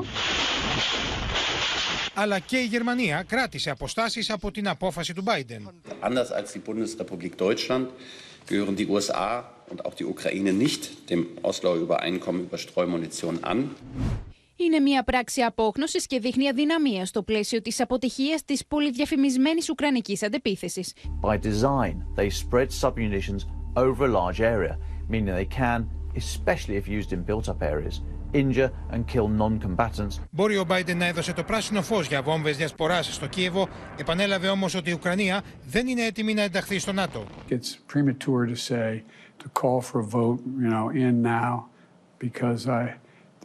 [2.14, 5.73] Αλλά και η Γερμανία κράτησε αποστάσεις από την απόφαση του Biden.
[6.03, 7.87] Anders als die Bundesrepublik Deutschland
[8.46, 9.31] gehören die USA
[9.70, 13.77] und auch die Ukraine nicht dem Osloer Übereinkommen über Streumunition an.
[14.57, 20.94] Είναι μια πράξη απόγνωσης και δείχνει αδυναμία στο πλαίσιο της αποτυχίας της πολυδιαφημισμένης Ουκρανικής αντεπίθεσης.
[21.23, 23.40] By design, they spread submunitions
[23.75, 24.77] over a large area,
[25.09, 28.01] meaning they can, especially if used in built-up areas,
[28.32, 30.18] injure and kill non-combatants.
[30.30, 34.74] Μπορεί ο Biden να έδωσε το πράσινο φως για βόμβες διασποράς στο Κίεβο, επανέλαβε όμως
[34.74, 37.24] ότι η Ουκρανία δεν είναι έτοιμη να ενταχθεί στο ΝΑΤΟ.
[37.48, 39.02] It's premature to say
[39.42, 41.54] to call for a vote, you know, in now
[42.18, 42.82] because I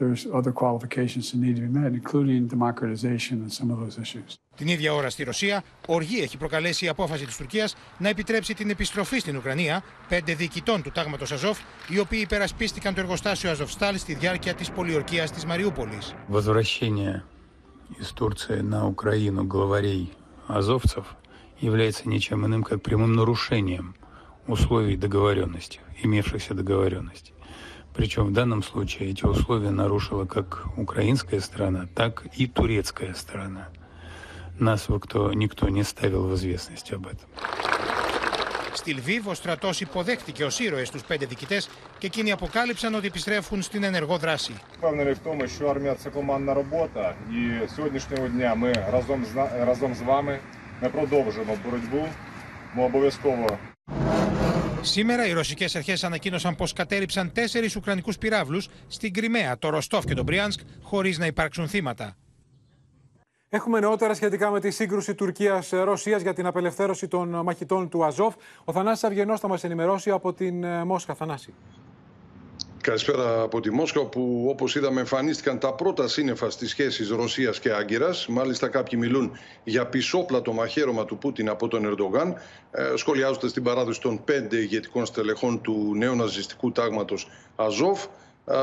[0.00, 4.38] there's other qualifications that need to be met, including democratization and some of those issues.
[4.56, 8.70] Την ίδια ώρα στη Ρωσία, οργή έχει προκαλέσει η απόφαση της Τουρκίας να επιτρέψει την
[8.70, 11.58] επιστροφή στην Ουκρανία πέντε διοικητών του τάγματος Αζόφ,
[11.88, 16.14] οι οποίοι υπερασπίστηκαν το εργοστάσιο Αζοφστάλ στη διάρκεια της πολιορκίας της Μαριούπολης.
[16.28, 17.22] Возвращение
[18.00, 20.12] из Турции на Украину главарей
[20.46, 21.16] азовцев
[21.60, 23.94] является ничем иным, как прямым нарушением
[24.46, 27.33] условий договоренности, имевшихся договоренностей.
[27.94, 33.68] Причем в данном случае эти условия нарушила как украинская сторона, так и турецкая сторона.
[34.58, 37.28] Нас кто, никто не ставил в известность об этом.
[38.74, 41.60] Στη Λβίβ, ο στρατό υποδέχτηκε ω ήρωε του πέντε διοικητέ
[41.98, 44.52] και εκείνοι αποκάλυψαν ότι επιστρέφουν στην ενεργό δράση.
[44.78, 49.34] Впевнений в тому, що армія це командна робота, і з сьогоднішнього дня ми разом з
[49.34, 50.38] на- разом з вами
[50.82, 52.08] ми продовжуємо боротьбу.
[52.74, 53.58] Ми обов'язково
[54.85, 60.13] Σήμερα οι ρωσικές αρχές ανακοίνωσαν πως κατέριψαν τέσσερις Ουκρανικούς πυράβλους στην Κρυμαία, το Ροστόφ και
[60.13, 62.15] το Μπριάνσκ, χωρίς να υπάρξουν θύματα.
[63.49, 68.35] Έχουμε νεότερα σχετικά με τη σύγκρουση Τουρκία-Ρωσία για την απελευθέρωση των μαχητών του Αζόφ.
[68.63, 71.15] Ο Θανάσης Αυγενός θα μας ενημερώσει από την ε, Μόσχα.
[71.15, 71.53] Θανάση.
[72.85, 77.71] Καλησπέρα από τη Μόσχα, όπου όπως είδαμε εμφανίστηκαν τα πρώτα σύννεφα στις σχέσεις Ρωσίας και
[77.71, 78.27] Άγκυρας.
[78.27, 79.31] Μάλιστα κάποιοι μιλούν
[79.63, 82.35] για πισόπλατο μαχαίρωμα του Πούτιν από τον Ερντογάν,
[82.71, 88.03] ε, σχολιάζοντας την παράδοση των πέντε ηγετικών στελεχών του νέου ναζιστικού τάγματος Αζόφ.
[88.45, 88.55] Ε,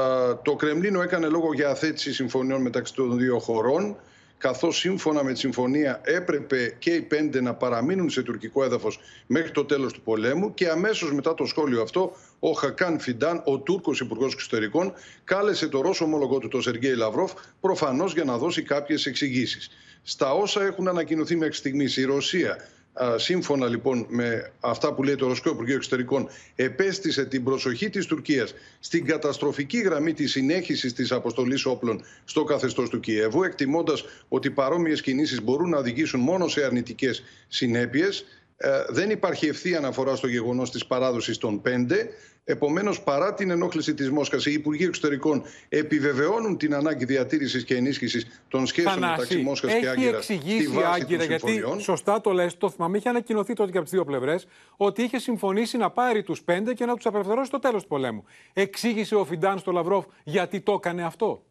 [0.42, 3.96] το Κρεμλίνο έκανε λόγο για αθέτηση συμφωνιών μεταξύ των δύο χωρών
[4.38, 9.50] καθώς σύμφωνα με τη συμφωνία έπρεπε και οι πέντε να παραμείνουν σε τουρκικό έδαφος μέχρι
[9.50, 12.12] το τέλος του πολέμου και αμέσως μετά το σχόλιο αυτό
[12.44, 14.92] ο Χακάν Φιντάν, ο Τούρκος Υπουργός Εξωτερικών,
[15.24, 19.70] κάλεσε το Ρώσο ομολογό του, τον Σεργέη Λαυρόφ, προφανώς για να δώσει κάποιες εξηγήσεις.
[20.02, 22.56] Στα όσα έχουν ανακοινωθεί μέχρι στιγμής η Ρωσία
[22.94, 28.06] Α, Σύμφωνα λοιπόν με αυτά που λέει το Ρωσικό Υπουργείο Εξωτερικών, επέστησε την προσοχή της
[28.06, 34.50] Τουρκίας στην καταστροφική γραμμή της συνέχισης της αποστολής όπλων στο καθεστώς του Κιέβου, εκτιμώντας ότι
[34.50, 38.24] παρόμοιες κινήσεις μπορούν να οδηγήσουν μόνο σε αρνητικές συνέπειες.
[38.64, 42.08] Ε, δεν υπάρχει ευθεία αναφορά στο γεγονός της παράδοσης των πέντε.
[42.44, 48.42] Επομένως, παρά την ενόχληση της Μόσχας, οι Υπουργοί Εξωτερικών επιβεβαιώνουν την ανάγκη διατήρησης και ενίσχυσης
[48.48, 51.80] των σχέσεων μεταξύ Μόσχας και έχει Άγκυρας στη εξηγήσει η βάση Άγκυρα, των γιατί συμφωνιών.
[51.80, 54.46] σωστά το λες, το θυμάμαι, είχε ανακοινωθεί τότε και από τις δύο πλευρές
[54.76, 58.24] ότι είχε συμφωνήσει να πάρει τους πέντε και να τους απελευθερώσει στο τέλος του πολέμου.
[58.52, 61.42] Εξήγησε ο Φιντάν στο Λαυρόφ γιατί το έκανε αυτό.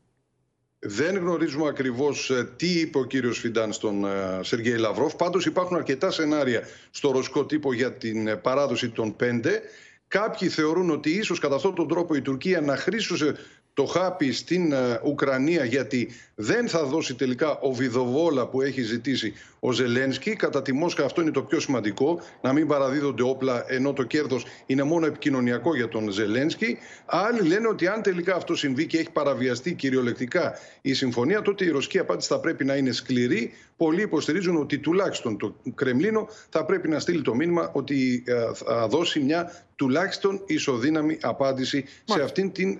[0.83, 5.15] Δεν γνωρίζουμε ακριβώς τι είπε ο κύριος Φιντάν στον ε, Σεργέη Λαυρόφ.
[5.15, 9.61] Πάντως υπάρχουν αρκετά σενάρια στο ρωσικό τύπο για την ε, παράδοση των πέντε.
[10.07, 13.35] Κάποιοι θεωρούν ότι ίσως κατά αυτόν τον τρόπο η Τουρκία να χρήσουσε
[13.81, 19.33] το χάπι στην ε, Ουκρανία γιατί δεν θα δώσει τελικά ο Βιδοβόλα που έχει ζητήσει
[19.59, 20.35] ο Ζελένσκι.
[20.35, 24.45] Κατά τη Μόσχα αυτό είναι το πιο σημαντικό, να μην παραδίδονται όπλα ενώ το κέρδος
[24.65, 26.77] είναι μόνο επικοινωνιακό για τον Ζελένσκι.
[27.05, 31.69] Άλλοι λένε ότι αν τελικά αυτό συμβεί και έχει παραβιαστεί κυριολεκτικά η συμφωνία, τότε η
[31.69, 33.51] ρωσική απάντηση θα πρέπει να είναι σκληρή.
[33.77, 38.87] Πολλοί υποστηρίζουν ότι τουλάχιστον το Κρεμλίνο θα πρέπει να στείλει το μήνυμα ότι ε, θα
[38.87, 42.75] δώσει μια τουλάχιστον ισοδύναμη απάντηση σε αυτήν την ε,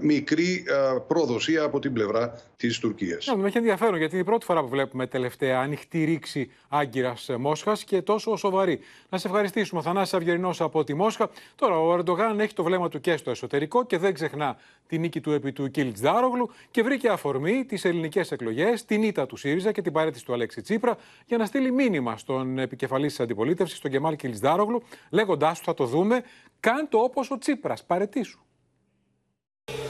[0.00, 3.26] μικρή ε, προδοσία από την πλευρά της Τουρκίας.
[3.26, 7.30] Ναι, με έχει ενδιαφέρον γιατί είναι η πρώτη φορά που βλέπουμε τελευταία ανοιχτή ρήξη Άγκυρας
[7.38, 8.80] Μόσχας και τόσο σοβαρή.
[9.08, 11.30] Να σε ευχαριστήσουμε, Θανάσης Αυγερινός από τη Μόσχα.
[11.56, 15.20] Τώρα, ο Ερντογάν έχει το βλέμμα του και στο εσωτερικό και δεν ξεχνά την νίκη
[15.20, 19.72] του επί του Κίλτς Δάρογλου και βρήκε αφορμή τις ελληνικές εκλογές, την ήττα του ΣΥΡΙΖΑ
[19.72, 23.90] και την παρέτηση του Αλέξη Τσίπρα για να στείλει μήνυμα στον επικεφαλής της αντιπολίτευσης, τον
[23.90, 26.22] Κεμάλ Κίλτς Δάρογλου, λέγοντάς του, θα το δούμε,
[26.60, 28.38] κάν το όπως ο Τσίπρας, παρετήσου.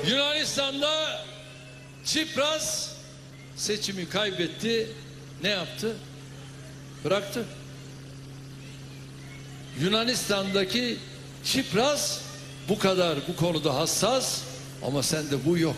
[0.04, 1.33] Yunanistan'da
[2.04, 2.90] Tsipras
[3.56, 4.88] seçimi kaybetti.
[5.42, 5.96] Ne yaptı?
[7.04, 7.44] Bıraktı.
[9.80, 10.98] Yunanistan'daki
[11.44, 12.20] Tsipras
[12.68, 14.42] bu kadar bu konuda hassas
[14.86, 15.76] ama sende bu yok.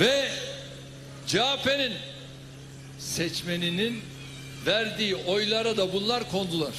[0.00, 0.28] Ve
[1.26, 1.92] CHP'nin
[2.98, 4.02] seçmeninin
[4.66, 6.74] verdiği oylara da bunlar kondular.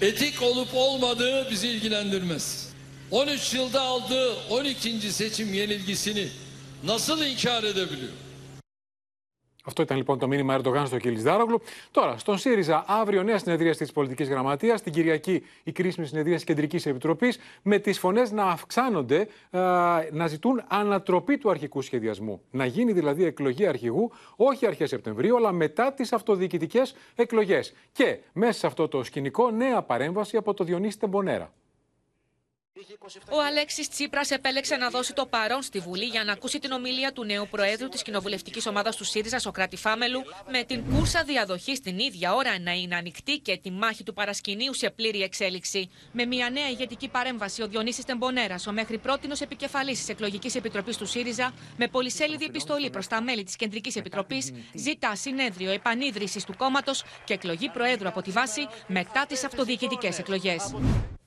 [0.00, 2.68] Etik olup olmadığı bizi ilgilendirmez.
[3.10, 5.12] 13 yılda aldığı 12.
[5.12, 6.28] seçim yenilgisini
[6.84, 8.12] nasıl inkar edebiliyor?
[9.68, 11.60] Αυτό ήταν λοιπόν το μήνυμα Ερντογάν στο Κίλι Δάρογλου.
[11.90, 14.82] Τώρα, στον ΣΥΡΙΖΑ, αύριο νέα συνεδρία της Πολιτικής Γραμματείας.
[14.82, 17.38] Την Κυριακή, η κρίσιμη συνεδρία της Κεντρικής Επιτροπής.
[17.62, 19.58] Με τις φωνές να αυξάνονται, ε,
[20.12, 22.40] να ζητούν ανατροπή του αρχικού σχεδιασμού.
[22.50, 27.72] Να γίνει δηλαδή εκλογή αρχηγού, όχι αρχές Σεπτεμβρίου, αλλά μετά τις αυτοδιοικητικές εκλογές.
[27.92, 31.52] Και μέσα σε αυτό το σκηνικό, νέα παρέμβαση από το Διονύση Τεμπονέρα.
[33.30, 37.12] Ο Αλέξης Τσίπρας επέλεξε να δώσει το παρόν στη Βουλή για να ακούσει την ομιλία
[37.12, 41.98] του νέου Προέδρου της κοινοβουλευτικής ομάδας του ΣΥΡΙΖΑ, Σοκράτη Φάμελου, με την κούρσα διαδοχή την
[41.98, 45.90] ίδια ώρα να είναι ανοιχτή και τη μάχη του παρασκηνίου σε πλήρη εξέλιξη.
[46.12, 50.96] Με μια νέα ηγετική παρέμβαση, ο Διονύσης Τεμπονέρας, ο μέχρι πρότινος επικεφαλής της εκλογικής επιτροπής
[50.96, 56.54] του ΣΥΡΙΖΑ, με πολυσέλιδη επιστολή προς τα μέλη της Κεντρικής Επιτροπής, ζητά συνέδριο επανίδρυσης του
[56.56, 60.74] κόμματος και εκλογή Προέδρου από τη βάση μετά τις αυτοδιοικητικές εκλογές.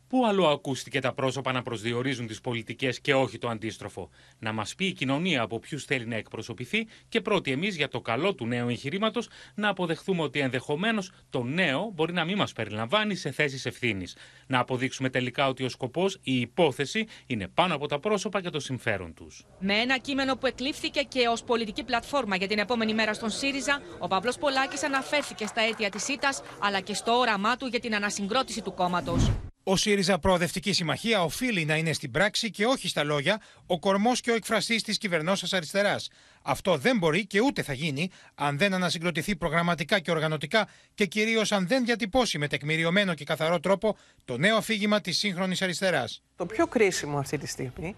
[0.09, 4.75] Πού αλλού ακούστηκε τα πρόσωπα να προσδιορίζουν τις πολιτικές και όχι το αντίστροφο; Να μας
[4.75, 8.45] πει η κοινωνία από ποιους θέλει να εκπροσωπηθεί και πρώτοι εμείς για το καλό του
[8.45, 13.65] νέου εγχειρήματος να αποδεχθούμε ότι ενδεχομένως το νέο μπορεί να μην μας περιλαμβάνει σε θέσεις
[13.65, 14.15] ευθύνης.
[14.47, 18.59] Να αποδείξουμε τελικά ότι ο σκοπός, η υπόθεση είναι πάνω από τα πρόσωπα και το
[18.59, 19.45] συμφέρον τους.
[19.59, 23.81] Με ένα κείμενο που εκλήφθηκε και ως πολιτική πλατφόρμα για την επόμενη μέρα στον ΣΥΡΙΖΑ,
[23.99, 27.95] ο Παύλος Πολάκης αναφέρθηκε στα αίτια της ΣΥΤΑ αλλά και στο όραμά του για την
[27.95, 29.31] ανασυγκρότηση του κόμματος.
[29.71, 34.21] Ο ΣΥΡΙΖΑ Προοδευτική Συμμαχία οφείλει να είναι στην πράξη και όχι στα λόγια ο κορμός
[34.21, 36.09] και ο εκφραστής της κυβερνόσα αριστεράς.
[36.41, 41.51] Αυτό δεν μπορεί και ούτε θα γίνει αν δεν ανασυγκροτηθεί προγραμματικά και οργανωτικά και κυρίως
[41.51, 46.21] αν δεν διατυπώσει με τεκμηριωμένο και καθαρό τρόπο το νέο αφήγημα της σύγχρονης αριστεράς.
[46.35, 47.95] Το πιο κρίσιμο αυτή τη στιγμή,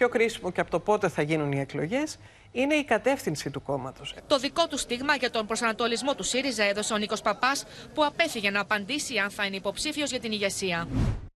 [0.00, 2.16] πιο κρίσιμο και από το πότε θα γίνουν οι εκλογές,
[2.52, 4.14] είναι η κατεύθυνση του κόμματος.
[4.26, 8.50] Το δικό του στίγμα για τον προσανατολισμό του ΣΥΡΙΖΑ έδωσε ο Νίκος Παπάς, που απέφυγε
[8.50, 10.88] να απαντήσει αν θα είναι υποψήφιος για την ηγεσία.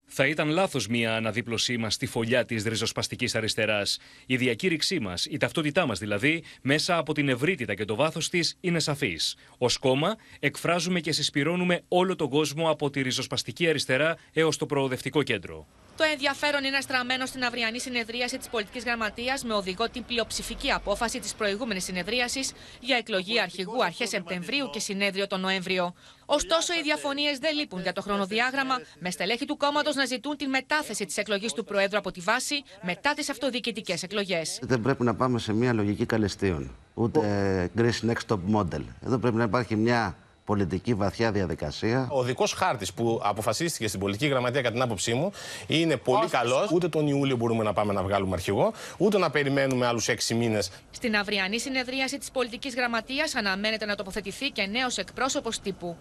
[0.05, 3.99] Θα ήταν λάθος μια αναδίπλωσή μας στη φωλιά της ριζοσπαστικής αριστεράς.
[4.25, 8.57] Η διακήρυξή μας, η ταυτότητά μας δηλαδή, μέσα από την ευρύτητα και το βάθος της,
[8.59, 9.35] είναι σαφής.
[9.57, 15.23] Ω κόμμα, εκφράζουμε και συσπηρώνουμε όλο τον κόσμο από τη ριζοσπαστική αριστερά έως το προοδευτικό
[15.23, 15.67] κέντρο.
[15.97, 21.19] Το ενδιαφέρον είναι στραμμένο στην αυριανή συνεδρίαση της Πολιτικής Γραμματείας με οδηγό την πλειοψηφική απόφαση
[21.19, 25.93] της προηγούμενης συνεδρίασης για εκλογή αρχηγού αρχές Σεπτεμβρίου και συνέδριο τον Νοέμβριο.
[26.25, 30.49] Ωστόσο, οι διαφωνίες δεν λείπουν για το χρονοδιάγραμμα, με στελέχη του κόμματος να ζητούν την
[30.49, 34.59] μετάθεση της εκλογής του Προέδρου από τη βάση μετά τις αυτοδιοικητικές εκλογές.
[34.61, 38.81] Δεν πρέπει να πάμε σε μια λογική καλεστίων, ούτε Greece Next Top Model.
[39.05, 42.07] Εδώ πρέπει να υπάρχει μια πολιτική βαθιά διαδικασία.
[42.11, 45.31] Ο δικός χάρτης που αποφασίστηκε στην πολιτική γραμματεία, κατά την άποψή μου,
[45.67, 46.71] είναι πολύ καλός.
[46.71, 50.71] Ούτε τον Ιούλιο μπορούμε να πάμε να βγάλουμε αρχηγό, ούτε να περιμένουμε άλλους έξι μήνες.
[50.91, 55.97] Στην αυριανή συνεδρίαση της πολιτικής γραμματείας αναμένεται να τοποθετηθεί και νέος εκπρόσωπος τύπου.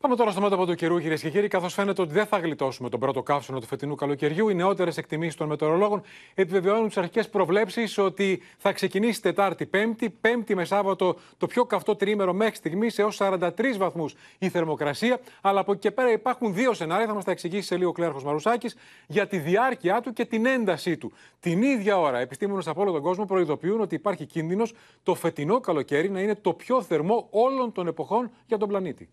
[0.00, 1.48] Πάμε τώρα στο μέτωπο του καιρού, κυρίες και κύριοι.
[1.48, 5.34] Καθώς φαίνεται ότι δεν θα γλιτώσουμε τον πρώτο καύσωνο του φετινού καλοκαιριού, οι νεότερες εκτιμήσεις
[5.34, 6.02] των μετεωρολόγων
[6.34, 11.96] επιβεβαιώνουν τις αρχικές προβλέψεις ότι θα ξεκινήσει Τετάρτη, Πέμπτη, Πέμπτη με Σάββατο το πιο καυτό
[11.96, 15.20] τρίμερο μέχρι στιγμή έως 43 βαθμούς η θερμοκρασία.
[15.40, 17.92] Αλλά από εκεί και πέρα υπάρχουν δύο σενάρια, θα μας τα εξηγήσει σε λίγο ο
[17.92, 21.12] Κλέρχος Μαρουσάκης, για τη διάρκεια του και την έντασή του.
[21.40, 26.10] Την ίδια ώρα, επιστήμονες από όλο τον κόσμο προειδοποιούν ότι υπάρχει κίνδυνος το φετινό καλοκαίρι
[26.10, 29.08] να είναι το πιο θερμό όλων των εποχών για τον πλανήτη.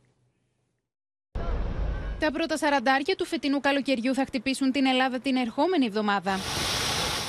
[2.23, 6.37] Τα πρώτα σαραντάρια του φετινού καλοκαιριού θα χτυπήσουν την Ελλάδα την ερχόμενη εβδομάδα.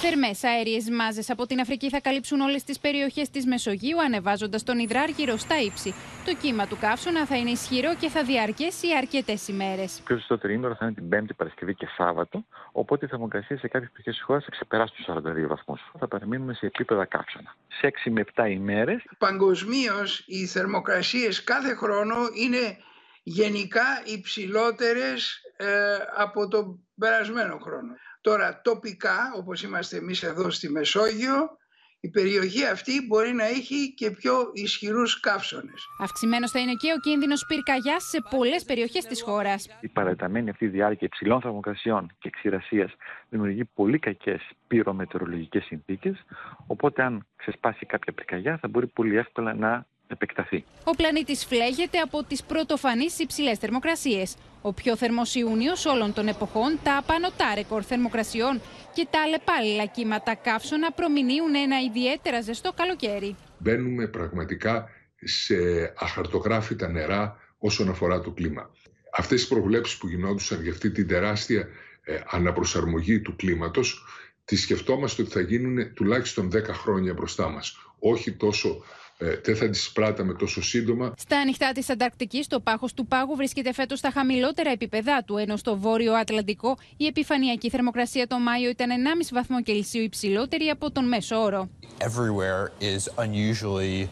[0.02, 4.78] Θερμές αέριες μάζες από την Αφρική θα καλύψουν όλες τις περιοχές της Μεσογείου, ανεβάζοντας τον
[4.78, 5.94] υδράργυρο στα ύψη.
[6.24, 10.00] Το κύμα του καύσωνα θα είναι ισχυρό και θα διαρκέσει αρκετές ημέρες.
[10.04, 13.90] Πιο σωστό τρίμηνο θα είναι την Πέμπτη, Παρασκευή και Σάββατο, οπότε η θερμοκρασία σε κάποιες
[13.90, 15.80] περιοχές της χώρας θα ξεπεράσει τους 42 βαθμούς.
[15.98, 17.54] Θα παραμείνουμε σε επίπεδα καύσωνα.
[17.68, 19.02] Σε 6 με 7 ημέρες.
[19.18, 22.76] Παγκοσμίως οι θερμοκρασίες κάθε χρόνο είναι
[23.24, 27.94] γενικά υψηλότερες ε, από τον περασμένο χρόνο.
[28.20, 31.58] Τώρα τοπικά, όπως είμαστε εμείς εδώ στη Μεσόγειο,
[32.00, 35.86] η περιοχή αυτή μπορεί να έχει και πιο ισχυρούς καύσονες.
[36.00, 39.68] Αυξημένος θα είναι και ο κίνδυνος πυρκαγιάς σε πολλές περιοχές της χώρας.
[39.80, 42.92] Η παραταμένη αυτή διάρκεια υψηλών θερμοκρασιών και ξηρασίας
[43.28, 46.24] δημιουργεί πολύ κακές πυρομετεωρολογικές συνθήκες,
[46.66, 50.64] οπότε αν ξεσπάσει κάποια πυρκαγιά θα μπορεί πολύ εύκολα να επεκταθεί.
[50.84, 54.36] Ο πλανήτης φλέγεται από τις πρωτοφανείς υψηλές θερμοκρασίες.
[54.62, 58.60] Ο πιο θερμός Ιούνιος όλων των εποχών, τα απανοτά ρεκόρ θερμοκρασιών
[58.94, 63.36] και τα αλλεπάλληλα κύματα καύσωνα προμηνύουν ένα ιδιαίτερα ζεστό καλοκαίρι.
[63.58, 64.88] Μπαίνουμε πραγματικά
[65.24, 65.54] σε
[65.96, 68.70] αχαρτογράφητα νερά όσον αφορά το κλίμα.
[69.16, 71.68] Αυτές οι προβλέψεις που γινόντουσαν για αυτή την τεράστια
[72.02, 74.04] ε, αναπροσαρμογή του κλίματος,
[74.44, 77.76] τις σκεφτόμαστε ότι θα γίνουν τουλάχιστον 10 χρόνια μπροστά μας.
[77.98, 82.94] Όχι τόσο ε, δεν θα τις πράταμε τόσο σύντομα; Στα ανοιχτά της Ανταρκτικής, το πάχος
[82.94, 88.26] του πάγου βρίσκεται φέτος στα χαμηλότερα επίπεδά του, ενώ στο βόρειο Ατλαντικό η επιφανειακή θερμοκρασία
[88.26, 91.68] το Μάιο ήταν 1,5 βαθμό Κελσίου υψηλότερη από τον μέσο όρο.
[91.98, 94.08] Everywhere is unusually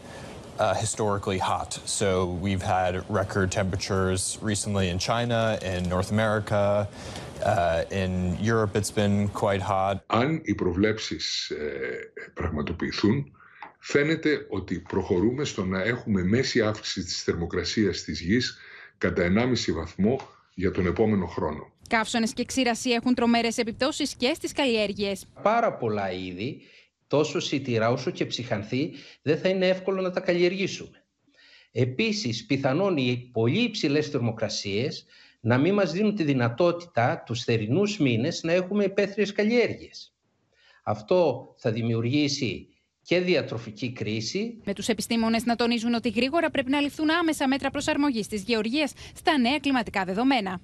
[0.59, 1.71] uh, historically hot.
[1.85, 6.87] So we've had record temperatures recently in China, in North America.
[7.45, 10.03] Uh, in Europe it's been quite hot.
[10.07, 13.31] Αν οι προβλέψεις ε, πραγματοποιηθούν,
[13.85, 18.57] φαίνεται ότι προχωρούμε στο να έχουμε μέση αύξηση της θερμοκρασίας της γης
[18.97, 20.19] κατά 1,5 βαθμό
[20.53, 21.71] για τον επόμενο χρόνο.
[21.87, 25.25] Καύσονες και ξηρασία έχουν τρομερέ επιπτώσεις και στις καλλιέργειες.
[25.41, 26.61] Πάρα πολλά είδη,
[27.07, 31.03] τόσο σιτηρά όσο και ψυχανθή, δεν θα είναι εύκολο να τα καλλιεργήσουμε.
[31.71, 35.05] Επίσης, πιθανόν οι πολύ υψηλές θερμοκρασίες
[35.39, 40.15] να μην μας δίνουν τη δυνατότητα τους θερινούς μήνες να έχουμε υπαίθριες καλλιέργειες.
[40.83, 42.72] Αυτό θα δημιουργήσει
[43.05, 44.57] και διατροφική κρίση.
[44.63, 48.93] Με τους επιστήμονες να τονίζουν ότι γρήγορα πρέπει να ληφθούν άμεσα μέτρα προσαρμογής της γεωργίας
[49.15, 50.59] στα νέα κλιματικά δεδομένα.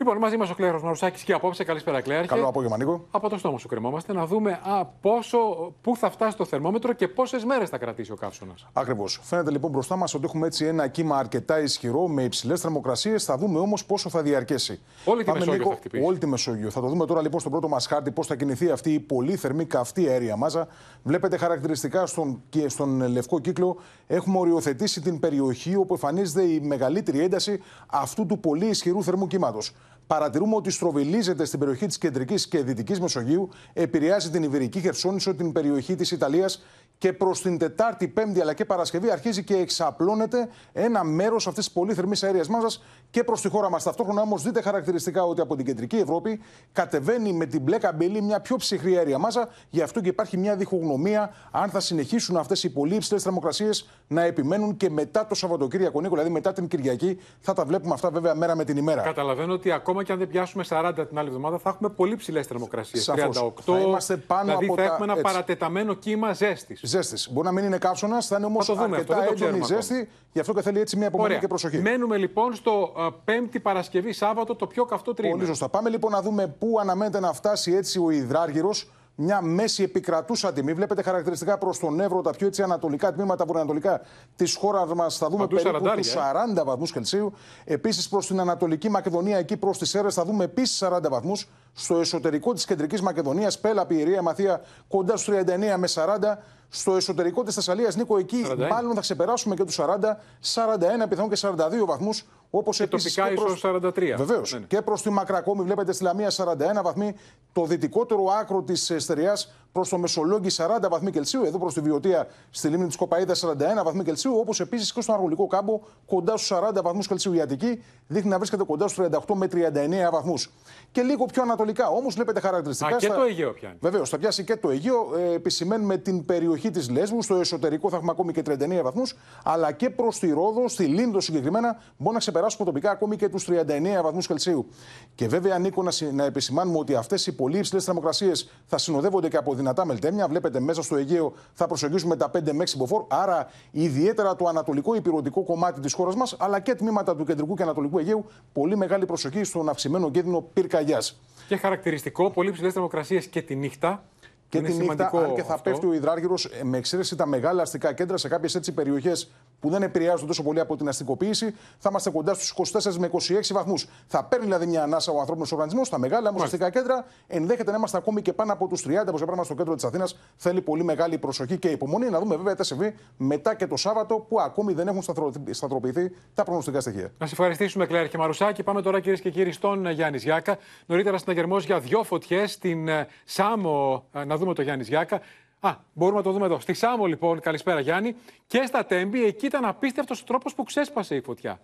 [0.00, 1.64] Λοιπόν, μαζί μας ο Κλέρος Μαρουσάκης και απόψε.
[1.64, 2.26] Καλησπέρα, Κλέαρχε.
[2.26, 3.06] Καλό απόγευμα, Νίκο.
[3.10, 5.38] Από το στόμα σου κρεμόμαστε να δούμε α, πόσο,
[5.80, 8.66] πού θα φτάσει το θερμόμετρο και πόσες μέρες θα κρατήσει ο καύσωνας.
[8.72, 9.20] Ακριβώς.
[9.22, 13.24] Φαίνεται λοιπόν μπροστά μας ότι έχουμε έτσι ένα κύμα αρκετά ισχυρό με υψηλές θερμοκρασίες.
[13.24, 14.80] Θα δούμε όμως πόσο θα διαρκέσει.
[15.04, 16.04] Όλη τη Μεσόγειο Νίκο, θα χτυπήσει.
[16.04, 16.70] Όλη τη Μεσόγειο.
[16.70, 19.36] Θα το δούμε τώρα λοιπόν στον πρώτο μας χάρτη πώς θα κινηθεί αυτή η πολύ
[19.36, 20.68] θερμή καυτή αέρια μάζα.
[21.02, 27.20] Βλέπετε χαρακτηριστικά στον, και στον λευκό κύκλο έχουμε οριοθετήσει την περιοχή όπου εμφανίζεται η μεγαλύτερη
[27.20, 29.72] ένταση αυτού του πολύ ισχυρού θερμού κύματος
[30.08, 35.52] παρατηρούμε ότι στροβιλίζεται στην περιοχή της κεντρικής και δυτικής Μεσογείου, επηρεάζει την Ιβηρική Χερσόνησο, την
[35.52, 36.62] περιοχή της Ιταλίας
[36.98, 41.74] και προς την Τετάρτη, Πέμπτη αλλά και Παρασκευή αρχίζει και εξαπλώνεται ένα μέρος αυτής της
[41.74, 43.82] πολύ θερμή αέριας μάζας και προς τη χώρα μας.
[43.82, 46.40] Ταυτόχρονα όμως δείτε χαρακτηριστικά ότι από την κεντρική Ευρώπη
[46.72, 49.48] κατεβαίνει με την μπλε καμπύλη μια πιο ψυχρή αέρια μάζα.
[49.70, 54.22] Γι' αυτό και υπάρχει μια διχογνωμία αν θα συνεχίσουν αυτές οι πολύ υψηλές θερμοκρασίες να
[54.22, 57.20] επιμένουν και μετά το Σαββατοκύριακο, Νίκο, δηλαδή μετά την Κυριακή.
[57.40, 59.02] Θα τα βλέπουμε αυτά βέβαια μέρα με την ημέρα.
[59.02, 62.42] Καταλαβαίνω ότι ακόμα και αν δεν πιάσουμε 40 την άλλη εβδομάδα θα έχουμε πολύ ψηλέ
[62.42, 63.10] θερμοκρασίες.
[63.10, 63.50] 38.
[63.64, 64.88] Θα είμαστε πάνω δηλαδή από θα τα...
[64.92, 65.22] έχουμε ένα έτσι.
[65.22, 66.80] παρατεταμένο κύμα ζέστης.
[66.88, 67.30] Ζέστης.
[67.32, 70.08] Μπορεί να μην είναι καύσωνας, θα είναι όμως αρκετά έντονη ζέστη.
[70.32, 71.40] Γι' αυτό και θέλει έτσι μια υπομονή Ωραία.
[71.40, 71.78] και προσοχή.
[71.78, 75.36] Μένουμε λοιπόν στο uh, Πέμπτη Παρασκευή Σάββατο, το πιο καυτό τρίμηνο.
[75.36, 75.68] Πολύ σωστά.
[75.68, 78.90] Πάμε λοιπόν να δούμε πού αναμένεται να φτάσει έτσι ο υδράργυρος.
[79.20, 80.72] Μια μέση επικρατούσα τιμή.
[80.72, 84.00] Βλέπετε χαρακτηριστικά προς τον Εύρο, τα πιο έτσι ανατολικά τμήματα, βορειοανατολικά
[84.36, 85.18] της χώρας μας.
[85.18, 86.14] Θα δούμε Παντού περίπου 40, τους
[86.60, 87.32] 40 βαθμούς Κελσίου.
[87.64, 91.48] Επίσης προς την Ανατολική Μακεδονία, εκεί προς τις Σέρε, θα δούμε επίσης 40 βαθμούς.
[91.72, 96.38] Στο εσωτερικό της κεντρικής Μακεδονίας, Πέλα, Πιερία, Μαθία, κοντά στους 39 με 40.
[96.68, 98.68] Στο εσωτερικό της Θεσσαλίας, Νίκο, εκεί 41.
[98.70, 102.24] μάλλον θα ξεπεράσουμε και τους 40, 41, πιθανόν και 42 βαθμούς.
[102.50, 104.14] Όπως τοπικά ίσως 43.
[104.16, 104.52] Βεβαίως.
[104.52, 104.64] Ναι, ναι.
[104.66, 107.14] Και προς τη Μακρακόμη, βλέπετε στη Λαμία 41 βαθμοί.
[107.52, 109.36] Το δυτικότερο άκρο της Στεριά
[109.72, 111.44] προς το Μεσολόγγι 40 βαθμοί Κελσίου.
[111.44, 114.36] Εδώ προς τη Βιωτία στη λίμνη της Κοπαίδας 41 βαθμοί Κελσίου.
[114.38, 117.32] Όπως επίσης και στον Αργολικό κάμπο κοντά στους 40 βαθμούς Κελσίου.
[117.32, 120.50] Η Αττική δείχνει να βρίσκεται κοντά στους 38 με 39 βαθμούς.
[120.92, 122.94] Και λίγο πιο ανατολικά όμως βλέπετε χαρακτηριστικά.
[122.94, 123.76] Α, και στα- το Αιγαίο πιάνει.
[123.80, 125.14] Βεβαίως, θα πιάσει και το Αιγαίο.
[125.18, 127.22] Ε, επισημαίνουμε την περιοχή της Λέσβου.
[127.22, 129.16] Στο εσωτερικό θα έχουμε ακόμη και 39 βαθμούς.
[129.44, 133.44] Αλλά και προς τη Ρόδο, στη Λίνδο συγκεκριμένα, μπορεί να ξεπεράσουμε τοπικά ακόμη και τους
[133.48, 134.68] 39 βαθμούς Κελσίου.
[135.14, 139.28] Και βέβαια, Νίκο, να, συ- να επισημάνουμε ότι αυτές οι πολύ υψηλές θερμοκρασίες θα συνοδεύονται
[139.28, 140.28] και από δυνατά μελτέμια.
[140.28, 143.04] Βλέπετε μέσα στο Αιγαίο θα προσεγγίσουμε τα 5 με 6 μποφόρ.
[143.08, 147.62] Άρα, ιδιαίτερα το ανατολικό υπηρετικό κομμάτι της χώρας μας, αλλά και τμήματα του κεντρικού και
[147.62, 151.20] ανατολικού Αιγαίου, πολύ μεγάλη προσοχή στον αυξημένο κίνδυνο πυρκαγιάς.
[151.48, 154.02] Και χαρακτηριστικό, πολύ ψηλέ θερμοκρασίες και τη νύχτα.
[154.48, 155.70] Και Είναι τη νύχτα, σημαντικό αν και θα αυτό.
[155.70, 159.30] πέφτει ο υδράργυρος, με εξαίρεση τα μεγάλα αστικά κέντρα, σε κάποιες έτσι περιοχές
[159.60, 163.52] που δεν επηρεάζονται τόσο πολύ από την αστικοποίηση, θα είμαστε κοντά στους 24 με 26
[163.52, 163.86] βαθμούς.
[164.06, 165.86] Θα παίρνει δηλαδή μια ανάσα ο ανθρώπινος οργανισμός.
[165.86, 168.96] Στα μεγάλα όμως αστικά κέντρα ενδέχεται να είμαστε ακόμη και πάνω από τους 30, όπως
[169.04, 170.18] για παράδειγμα στο κέντρο της Αθήνας.
[170.36, 172.10] Θέλει πολύ μεγάλη προσοχή και υπομονή.
[172.10, 175.32] Να δούμε βέβαια τι θα συμβεί μετά και το Σάββατο, που ακόμη δεν έχουν σταθερο-
[175.50, 177.12] σταθεροποιηθεί τα προγνωστικά στοιχεία.
[177.18, 178.62] Να σε ευχαριστήσουμε, Κλέρ και Μαρουσάκη.
[178.62, 180.58] Πάμε τώρα, κυρίες και κύριοι, στον ε, Γιάννης Γιάκα.
[180.86, 184.04] Νωρίτερα συναγερμό για δύο φωτιές στην ε, Σάμο.
[184.12, 185.20] Ε, Να δούμε το Γιάννης Γιάκα.
[185.60, 186.60] Α, μπορούμε να το δούμε εδώ.
[186.60, 188.16] Στη Σάμο, λοιπόν, καλησπέρα Γιάννη.
[188.46, 191.60] Και στα Τέμπη, εκεί ήταν απίστευτος ο τρόπος που ξέσπασε η φωτιά.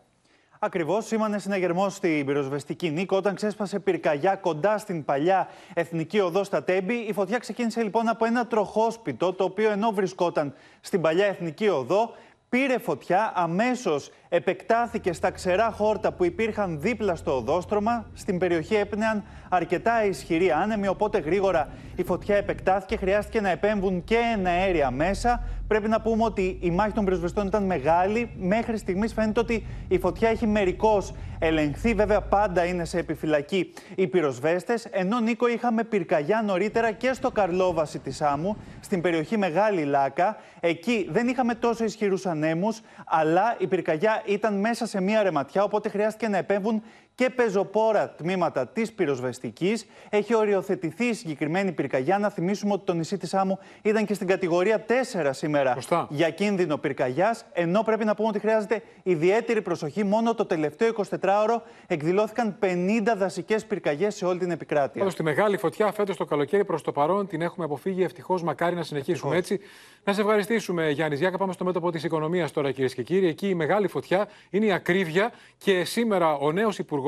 [0.58, 6.64] Ακριβώς, σήμανε συναγερμό στην πυροσβεστική Νίκο όταν ξέσπασε πυρκαγιά κοντά στην παλιά εθνική οδό στα
[6.64, 6.94] Τέμπη.
[6.94, 12.14] Η φωτιά ξεκίνησε λοιπόν από ένα τροχόσπιτο, το οποίο ενώ βρισκόταν στην παλιά εθνική οδό,
[12.54, 18.06] πήρε φωτιά, αμέσως επεκτάθηκε στα ξερά χόρτα που υπήρχαν δίπλα στο οδόστρωμα.
[18.14, 22.96] Στην περιοχή έπνεαν αρκετά ισχυροί άνεμοι, οπότε γρήγορα η φωτιά επεκτάθηκε.
[22.96, 25.42] Χρειάστηκε να επέμβουν και αέρια μέσα.
[25.68, 28.31] Πρέπει να πούμε ότι η μάχη των πυροσβεστών ήταν μεγάλη.
[28.37, 31.94] Μέχρι στιγμής φαίνεται ότι η φωτιά έχει μερικώς ελεγχθεί.
[31.94, 34.85] Βέβαια, πάντα είναι σε επιφυλακή οι πυροσβέστες.
[34.85, 40.37] Ενώ Νίκο είχαμε πυρκαγιά νωρίτερα και στο Καρλόβαση της Άμμου, στην περιοχή Μεγάλη Λάκα.
[40.61, 45.88] Εκεί δεν είχαμε τόσο ισχυρούς ανέμους, αλλά η πυρκαγιά ήταν μέσα σε μία ρεματιά, οπότε
[45.88, 46.83] χρειάστηκε να επέμβουν
[47.14, 49.87] και πεζοπόρα τμήματα της πυροσβεστικής.
[50.11, 52.18] Έχει οριοθετηθεί η συγκεκριμένη πυρκαγιά.
[52.18, 55.77] Να θυμίσουμε ότι το νησί της Άμμου ήταν και στην κατηγορία 4 σήμερα
[56.09, 57.44] για κίνδυνο πυρκαγιάς.
[57.53, 60.05] Ενώ πρέπει να πούμε ότι χρειάζεται ιδιαίτερη προσοχή.
[60.05, 64.98] Μόνο το τελευταίο 24ωρο εκδηλώθηκαν 50 δασικές πυρκαγιές σε όλη την επικράτεια.
[64.98, 68.03] Πάντως, τη μεγάλη φωτιά φέτος το καλοκαίρι προς το παρόν την έχουμε αποφύγει.
[68.03, 69.61] Ευτυχώς, μακάρι να συνεχίσουμε έτσι.
[70.05, 71.38] Να σε ευχαριστήσουμε, Γιάννης Γιάκα.
[71.38, 73.27] Πάμε στο μέτωπο της οικονομίας τώρα, κυρίες και κύριοι.
[73.27, 77.03] Εκεί η μεγάλη φωτιά είναι η ακρίβεια και σήμερα ο νέος Υπουργός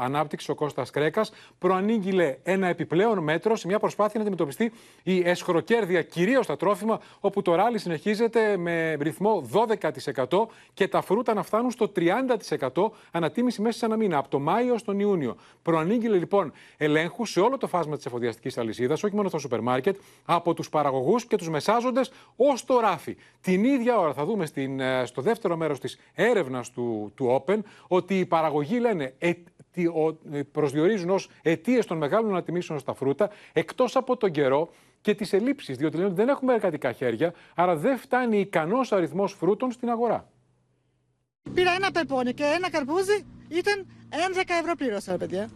[0.00, 6.02] Ανάπτυξης, ο Κώστας Κρέκας, προανήγγειλε ένα επιπλέον μέτρο σε μια προσπάθεια να αντιμετωπιστεί η εσχροκέρδεια
[6.02, 11.70] κυρίως στα τρόφιμα, όπου το ράλι συνεχίζεται με ρυθμό 12% και τα φρούτα να φτάνουν
[11.70, 15.36] στο 30% ανατίμηση μέσα σε ένα μήνα, από το Μάιο στον Ιούνιο.
[15.62, 19.96] Προανήγγειλε λοιπόν ελέγχου σε όλο το φάσμα της εφοδιαστικής αλυσίδας, όχι μόνο στο σούπερ μάρκετ,
[20.24, 23.16] από τους παραγωγούς και τους μεσάζοντες ως το ράφι.
[23.40, 27.58] Την ίδια ώρα θα δούμε στην, ε, στο δεύτερο μέρος της έρευνας του, του Open
[27.88, 29.32] ότι οι παραγωγοί λένε ε, ε
[30.52, 34.70] προσδιορίζουν ως αιτίες των μεγάλων ανατιμήσεων στα φρούτα, εκτός από τον καιρό
[35.00, 35.76] και τις ελλείψεις.
[35.76, 40.28] Διότι λένε ότι δεν έχουμε εργατικά χέρια, άρα δεν φτάνει ικανός αριθμός φρούτων στην αγορά.
[41.54, 45.50] Πήρα ένα πεπόνι και ένα καρπούζι, ήταν 11 ευρώ πλήρωσα, παιδιά.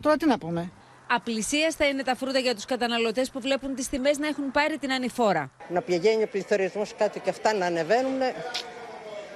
[0.00, 0.72] Τώρα τι να πούμε.
[1.08, 4.92] Απλησίαστα είναι τα φρούτα για τους καταναλωτές που βλέπουν τις τιμές να έχουν πάρει την
[4.92, 5.50] ανηφόρα.
[5.68, 8.20] Να πηγαίνει ο πληθωρισμός κάτω και αυτά να ανεβαίνουν,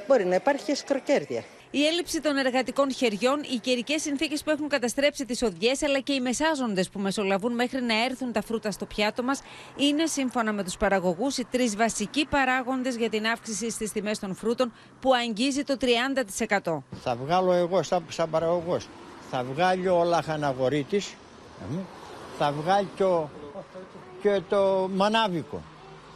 [0.07, 1.45] μπορεί να υπάρχει σκροκέρδια.
[1.77, 6.13] Η έλλειψη των εργατικών χεριών, οι καιρικές συνθήκες που έχουν καταστρέψει τις οδιές, αλλά και
[6.13, 9.41] οι μεσάζοντες που μεσολαβούν μέχρι να έρθουν τα φρούτα στο πιάτο μας,
[9.77, 14.35] είναι σύμφωνα με τους παραγωγούς οι τρεις βασικοί παράγοντες για την αύξηση στις τιμές των
[14.35, 16.83] φρούτων που αγγίζει το 30%.
[17.03, 18.89] Θα βγάλω εγώ σαν, σαν παραγωγός.
[19.31, 21.15] Θα βγάλει ο λαχαναγορίτης,
[22.39, 23.05] θα βγάλει και,
[24.23, 25.63] και το μανάβικο.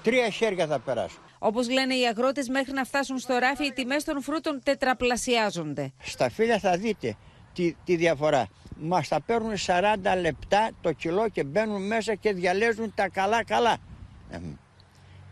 [0.03, 1.23] Τρία χέρια θα περάσουν.
[1.43, 5.93] Όπως λένε οι αγρότες, μέχρι να φτάσουν στο ράφι, οι τιμές των φρούτων τετραπλασιάζονται.
[6.03, 7.17] Στα φύλλα θα δείτε
[7.55, 8.47] τη, τη διαφορά.
[8.81, 13.77] Μας τα παίρνουν 40 λεπτά το κιλό και μπαίνουν μέσα και διαλέζουν τα καλά-καλά.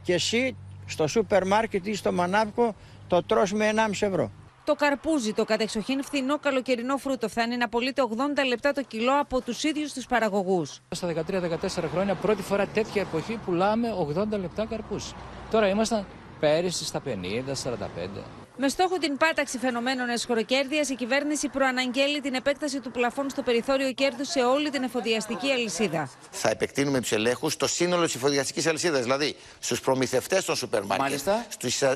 [0.03, 0.57] Και εσύ
[0.87, 2.75] στο σούπερ μάρκετ ή στο μανάβικο
[3.07, 4.31] το τρως με 1,5 ευρώ.
[4.69, 9.41] Το καρπούζι, το κατεξοχήν φθηνό καλοκαιρινό φρούτο, φτάνει να πωλείται 80 λεπτά το κιλό από
[9.41, 10.81] τους ίδιους τους παραγωγούς.
[10.91, 15.13] Στα 13-14 χρόνια, πρώτη φορά τέτοια εποχή πουλάμε 80 λεπτά καρπούζι.
[15.51, 16.07] Τώρα ήμασταν
[16.41, 18.38] πέρυσι στα 50-45.
[18.61, 23.93] Με στόχο την πάταξη φαινομένων εσχοροκέρδεια, η κυβέρνηση προαναγγέλει την επέκταση του πλαφών στο περιθώριο
[23.93, 26.11] κέρδους σε όλη την εφοδιαστική αλυσίδα.
[26.31, 31.21] Θα επεκτείνουμε τους ελέγχους στο σύνολο της εφοδιαστικής αλυσίδας, δηλαδή στους προμηθευτές των σούπερ μάρκετ,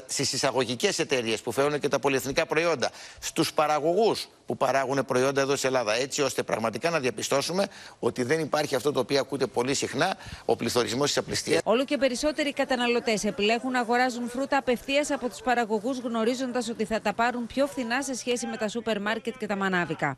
[0.07, 2.91] στις εισαγωγικές εταιρείες που φέρουν και τα πολυεθνικά προϊόντα,
[3.21, 5.95] στους παραγωγούς που παράγουν προϊόντα εδώ στην Ελλάδα.
[5.95, 7.67] Έτσι ώστε πραγματικά να διαπιστώσουμε
[7.99, 11.61] ότι δεν υπάρχει αυτό το οποίο ακούτε πολύ συχνά, ο πληθωρισμός της απληστίας.
[11.65, 17.01] Όλο και περισσότεροι καταναλωτές επιλέγουν να αγοράζουν φρούτα απευθείας από τους παραγωγούς, γνωρίζοντας ότι θα
[17.01, 20.17] τα πάρουν πιο φθηνά σε σχέση με τα σούπερ μάρκετ και τα μανάβικα.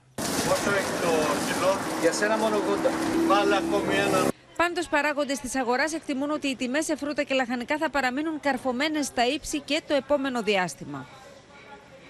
[0.48, 1.12] Πόσο έχει το
[1.46, 2.90] κιλό, για σένα μόνο 80.
[3.26, 4.28] Βάλε ακόμη ένα.
[4.56, 9.06] Πάντως, παράγοντες της αγοράς εκτιμούν ότι οι τιμές σε φρούτα και λαχανικά θα παραμείνουν καρφωμένες
[9.06, 11.06] στα ύψη και το επόμενο διάστημα.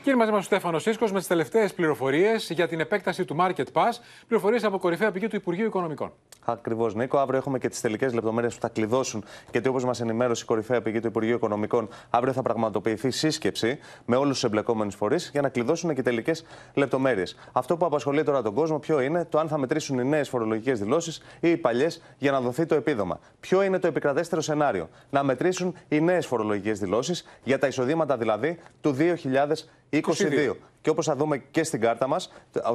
[0.05, 3.65] Κύριε μαζί μας ο Στέφανος Σίσκο με τις τελευταίες πληροφορίες για την επέκταση του Market
[3.73, 3.93] Pass.
[4.27, 6.13] Πληροφορίες από κορυφαία πηγή του Υπουργείου Οικονομικών.
[6.45, 7.19] Ακριβώς, Νίκο.
[7.19, 9.25] Αύριο έχουμε και τις τελικές λεπτομέρειες που θα κλειδώσουν.
[9.51, 14.17] Γιατί όπως μας ενημέρωσε η κορυφαία πηγή του Υπουργείου Οικονομικών, αύριο θα πραγματοποιηθεί σύσκεψη με
[14.17, 16.45] όλους τους εμπλεκόμενους φορείς για να κλειδώσουν και τελικές
[16.75, 17.37] λεπτομέρειες.
[17.53, 20.79] Αυτό που απασχολεί τώρα τον κόσμο, ποιο είναι το αν θα μετρήσουν οι νέες φορολογικές
[20.79, 23.21] δηλώσεις ή οι παλιές για να δοθεί το επίδομα.
[23.41, 24.89] Ποιο είναι το επικρατέστερο σενάριο.
[25.11, 28.93] Να μετρήσουν οι νέες φορολογικές δηλώσεις για τα εισοδήματα δηλαδή του
[30.03, 30.57] 22.
[30.81, 32.33] Και όπως θα δούμε και στην κάρτα μας,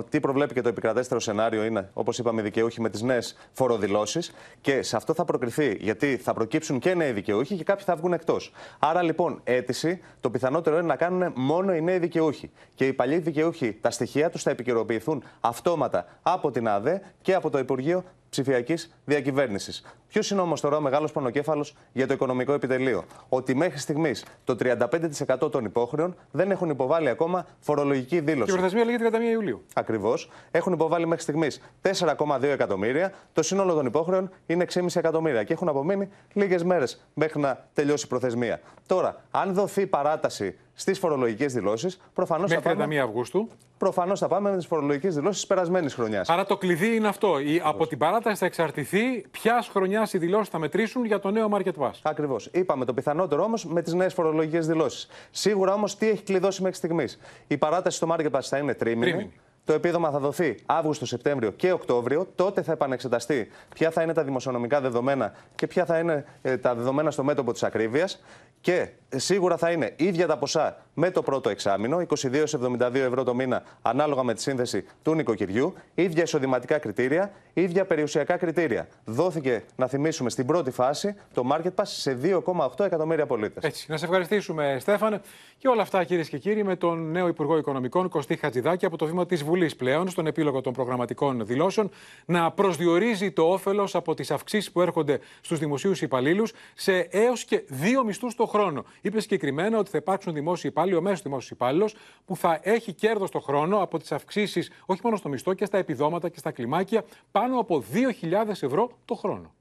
[0.10, 4.32] τι προβλέπει και το επικρατέστερο σενάριο είναι, όπως είπαμε, οι δικαιούχοι με τις νέες φοροδηλώσεις.
[4.62, 8.14] Και σε αυτό θα προκριθεί, γιατί θα προκύψουν και νέοι δικαιούχοι και κάποιοι θα βγουν
[8.14, 8.52] εκτός.
[8.80, 12.52] Άρα λοιπόν, αίτηση, το πιθανότερο είναι να κάνουν μόνο οι νέοι δικαιούχοι.
[12.76, 17.50] Και οι παλιοί δικαιούχοι, τα στοιχεία τους θα επικαιροποιηθούν αυτόματα από την ΑΔΕ και από
[17.50, 19.84] το Υπουργείο ψηφιακής διακυβέρνησης.
[20.08, 24.56] Ποιος είναι όμως τώρα ο μεγάλος πονοκέφαλος για το οικονομικό επιτελείο; Ότι μέχρι στιγμής το
[24.56, 28.46] 35% των υπόχρεων δεν έχουν υποβάλει ακόμα φορολογική δήλωση.
[28.46, 29.66] Και η προθεσμία λέγεται 31 Ιουλίου.
[29.74, 30.30] Ακριβώς.
[30.52, 33.14] Έχουν υποβάλει μέχρι στιγμής 4,2 εκατομμύρια.
[33.34, 35.44] Το σύνολο των υπόχρεων είναι 6,5 εκατομμύρια.
[35.44, 38.60] Και έχουν απομείνει λίγες μέρες μέχρι να τελειώσει η προθεσμία.
[38.88, 42.86] Τώρα, αν δοθεί παράταση στις φορολογικές δηλώσεις, προφανώς θα πάμε.
[42.86, 43.50] 31 Αυγούστου.
[43.78, 46.30] Προφανώς θα πάμε με τις φορολογικές δηλώσεις της περασμένης χρονιάς.
[46.30, 47.40] Άρα το κλειδί είναι αυτό.
[47.40, 51.50] Η, από την παράταση θα εξαρτηθεί ποιας χρονιάς οι δηλώσεις θα μετρήσουν για το νέο
[51.52, 51.92] Market Pass.
[52.02, 52.50] Ακριβώς.
[52.54, 55.08] Είπαμε το πιθανότερο όμως με τις νέες φορολογικές δηλώσεις.
[55.32, 57.20] Σίγουρα όμως τι έχει κλειδώσει μέχρι στιγμής.
[57.48, 59.32] Η παράταση στο Market Pass θα είναι τρίμηνη.
[59.70, 62.28] Το επίδομα θα δοθεί Αύγουστο, Σεπτέμβριο και Οκτώβριο.
[62.36, 66.76] Τότε θα επανεξεταστεί ποια θα είναι τα δημοσιονομικά δεδομένα και ποια θα είναι ε, τα
[66.76, 68.22] δεδομένα στο μέτωπο της ακρίβειας.
[68.62, 73.36] Και ε, σίγουρα θα είναι ίδια τα ποσά με το πρώτο εξάμεινο, 22-72 ευρώ το
[73.36, 78.88] μήνα, ανάλογα με τη σύνθεση του νοικοκυριού, ίδια εισοδηματικά κριτήρια, ίδια περιουσιακά κριτήρια.
[79.06, 83.64] Δόθηκε, να θυμίσουμε, στην πρώτη φάση το Market Pass σε 2,8 εκατομμύρια πολίτες.
[83.64, 83.92] Έτσι.
[83.92, 85.22] Να σε ευχαριστήσουμε, Στέφανε.
[85.58, 89.06] Και όλα αυτά, κυρίες και κύριοι, με τον νέο Υπουργό Οικονομικών, Κωστή Χατζηδάκη, από το
[89.06, 91.90] βήμα της Βουλής πλέον, στον επίλογο των προγραμματικών δηλώσεων,
[92.26, 97.64] να προσδιορίζει το όφελος από τις αυξήσεις που έρχονται στους δημοσίους υπαλλήλους σε έως και
[97.68, 98.86] δύο μισθούς το χρόνο.
[99.02, 101.96] Είπε συγκεκριμένα ότι θα υπάρξουν δημόσιοι υπάλληλοι, ο μέσος δημόσιος υπάλληλος,
[102.26, 105.78] που θα έχει κέρδος το χρόνο από τις αυξήσεις όχι μόνο στο μισθό και στα
[105.78, 109.54] επιδόματα και στα κλιμάκια, πάνω από 2.000 ευρώ το χρόνο.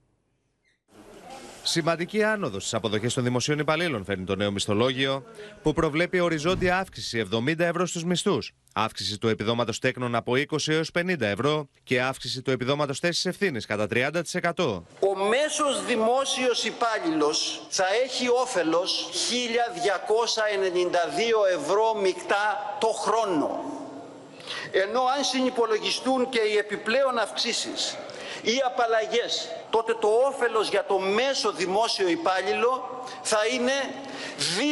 [1.70, 5.24] Σημαντική άνοδος στις αποδοχές των δημοσίων υπαλλήλων φέρνει το νέο μισθολόγιο,
[5.62, 10.90] που προβλέπει οριζόντια αύξηση 70 ευρώ στους μισθούς, αύξηση του επιδόματος τέκνων από 20 έως
[10.90, 14.82] 50 ευρώ και αύξηση του επιδόματος θέσης ευθύνης κατά 30%.
[15.00, 19.18] Ο μέσος δημόσιος υπάλληλος θα έχει όφελος 1.292
[21.58, 23.60] ευρώ μεικτά το χρόνο.
[24.72, 27.96] Ενώ αν συνυπολογιστούν και οι επιπλέον αυξήσεις
[28.42, 33.72] ή απαλλαγές, τότε το όφελος για το μέσο δημόσιο υπάλληλο θα είναι
[34.58, 34.62] 2.084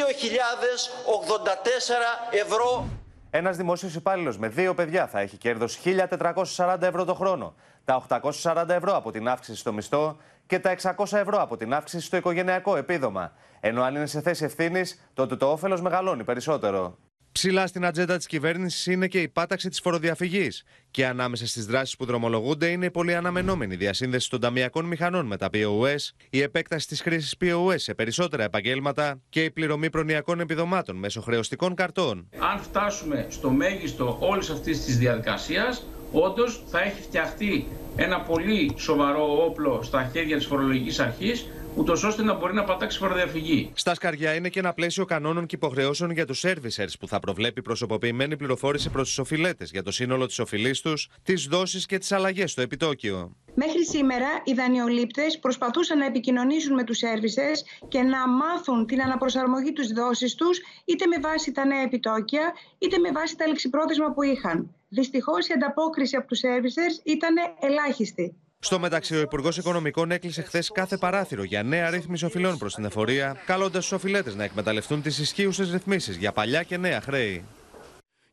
[2.30, 2.86] ευρώ.
[3.30, 7.54] Ένας δημόσιος υπάλληλος με δύο παιδιά θα έχει κέρδος 1.440 ευρώ το χρόνο,
[7.84, 12.06] τα 840 ευρώ από την αύξηση στο μισθό και τα 600 ευρώ από την αύξηση
[12.06, 13.32] στο οικογενειακό επίδομα.
[13.60, 16.98] Ενώ αν είναι σε θέση ευθύνης, τότε το όφελος μεγαλώνει περισσότερο.
[17.36, 20.64] Ψηλά στην ατζέντα της κυβέρνησης είναι και η πάταξη της φοροδιαφυγής.
[20.90, 25.36] Και ανάμεσα στις δράσεις που δρομολογούνται είναι η πολύ αναμενόμενη διασύνδεση των ταμιακών μηχανών με
[25.36, 25.96] τα POS,
[26.30, 31.74] η επέκταση της χρήσης POS σε περισσότερα επαγγέλματα και η πληρωμή προνοιακών επιδομάτων μέσω χρεωστικών
[31.74, 32.28] καρτών.
[32.38, 39.44] Αν φτάσουμε στο μέγιστο όλης αυτής της διαδικασίας, όντως θα έχει φτιαχτεί ένα πολύ σοβαρό
[39.44, 41.46] όπλο στα χέρια της φορολογικής αρχής
[41.76, 43.70] ούτως ώστε να μπορεί να πατάξει φοροδιαφυγή.
[43.74, 47.62] Στα σκαριά είναι και ένα πλαίσιο κανόνων και υποχρεώσεων για τους servicers που θα προβλέπει
[47.62, 52.12] προσωποποιημένη πληροφόρηση προς τους οφειλέτες για το σύνολο της οφειλής τους, τις δόσεις και τις
[52.12, 53.36] αλλαγές στο επιτόκιο.
[53.54, 59.72] Μέχρι σήμερα οι δανειολήπτες προσπαθούσαν να επικοινωνήσουν με τους σέρβισες και να μάθουν την αναπροσαρμογή
[59.72, 64.22] τους δόσης τους είτε με βάση τα νέα επιτόκια είτε με βάση τα λεξιπρόθεσμα που
[64.22, 64.74] είχαν.
[64.88, 68.36] Δυστυχώς η ανταπόκριση από τους σέρβισες ήταν ελάχιστη.
[68.58, 72.84] Στο μεταξύ, ο Υπουργός Οικονομικών έκλεισε χθες κάθε παράθυρο για νέα ρύθμιση οφειλών προς την
[72.84, 77.44] εφορία, καλώντας τους οφειλέτες να εκμεταλλευτούν τις ισχύουσες ρυθμίσεις για παλιά και νέα χρέη.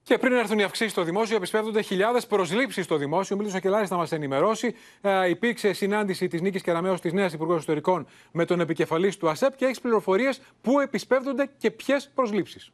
[0.04, 3.36] Και πριν έρθουν οι αυξήσεις στο δημόσιο, επισπεύδονται χιλιάδες προσλήψεις στο δημόσιο.
[3.36, 4.76] Μίλησε ο Κελάρης να μας ενημερώσει.
[5.02, 9.56] Ε, υπήρξε συνάντηση της Νίκης Κεραμέως, της νέας Υπουργός Ιστορικών, με τον επικεφαλής του ΑΣΕΠ
[9.56, 12.72] και έχεις πληροφορίες πού επισπεύδονται και ποιες προσλήψεις.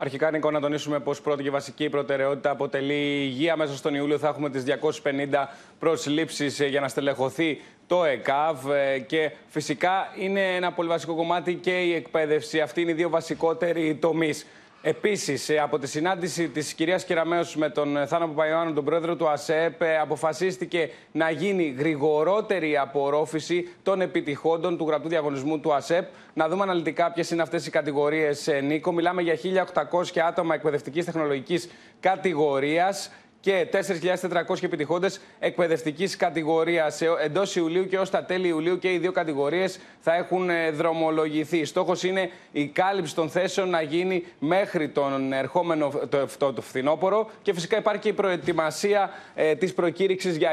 [0.00, 3.56] Αρχικά, Νίκο, να τονίσουμε πως πρώτη και βασική προτεραιότητα αποτελεί η υγεία.
[3.56, 9.30] Μέσα στον Ιούλιο θα έχουμε τις 250 προσλήψεις για να στελεχωθεί το ΕΚΑΒ ε, και
[9.48, 12.60] φυσικά είναι ένα πολύ βασικό κομμάτι και η εκπαίδευση.
[12.60, 14.46] Αυτοί είναι οι δύο βασικότεροι τομείς.
[14.82, 19.16] Επίσης, ε, από τη συνάντηση της κυρίας Κεραμέως με τον ε, Θάνο Παπαϊωάννου, τον πρόεδρο
[19.16, 26.08] του ΑΣΕΠ, ε, αποφασίστηκε να γίνει γρηγορότερη απορρόφηση των επιτυχόντων του γραπτού διαγωνισμού του ΑΣΕΠ.
[26.34, 28.92] Να δούμε αναλυτικά ποιες είναι αυτές οι κατηγορίες, Νίκο.
[28.92, 31.68] Μιλάμε για 1.800 άτομα εκπαιδευτικής τεχνολογικής
[32.00, 33.10] κατηγορίας
[33.40, 37.00] και 4.400 επιτυχώντες εκπαιδευτικής κατηγορίας.
[37.22, 41.64] Εντός Ιουλίου και ως τα τέλη Ιουλίου και οι δύο κατηγορίες θα έχουν ε, δρομολογηθεί.
[41.64, 47.30] Στόχος είναι η κάλυψη των θέσεων να γίνει μέχρι τον ερχόμενο το, το, το φθινόπωρο.
[47.42, 50.50] Και φυσικά υπάρχει και η προετοιμασία ε, της προκήρυξης για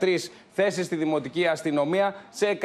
[0.00, 0.16] 1.213
[0.52, 2.58] θέσεις στη δημοτική αστυνομία σε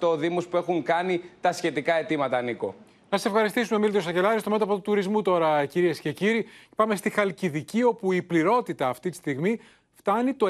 [0.00, 2.74] 158 Δήμους που έχουν κάνει τα σχετικά αιτήματα, Νίκο.
[3.10, 4.40] Να σα ευχαριστήσουμε, Μίλτος Σακελάρη.
[4.40, 6.46] Στο μέτωπο του τουρισμού τώρα, κυρίες και κύριοι,
[6.76, 9.60] πάμε στη Χαλκιδική, όπου η πληρότητα αυτή τη στιγμή
[9.94, 10.46] φτάνει το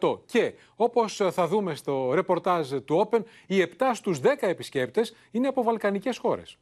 [0.00, 0.18] 100%.
[0.26, 5.62] Και όπως θα δούμε στο ρεπορτάζ του Open, οι 7 στους 10 επισκέπτες είναι από
[5.62, 6.56] βαλκανικές χώρες.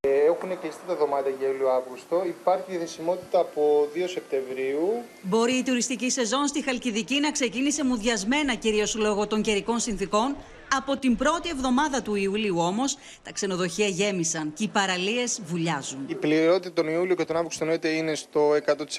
[0.00, 2.22] Έχουν κλειστεί τα δωμάτια για Ιούλιο-Αύγουστο.
[2.26, 5.02] Υπάρχει διαθεσιμότητα από 2 Σεπτεμβρίου.
[5.22, 10.36] Μπορεί η τουριστική σεζόν στη Χαλκιδική να ξεκίνησε μουδιασμένα κυρίως λόγω των καιρικών συνθήκων,
[10.76, 16.04] από την πρώτη εβδομάδα του Ιουλίου όμως, τα ξενοδοχεία γέμισαν και οι παραλίες βουλιάζουν.
[16.06, 18.50] Η πληρότητα τον Ιούλιο και τον Αύγουστο εννοείται είναι στο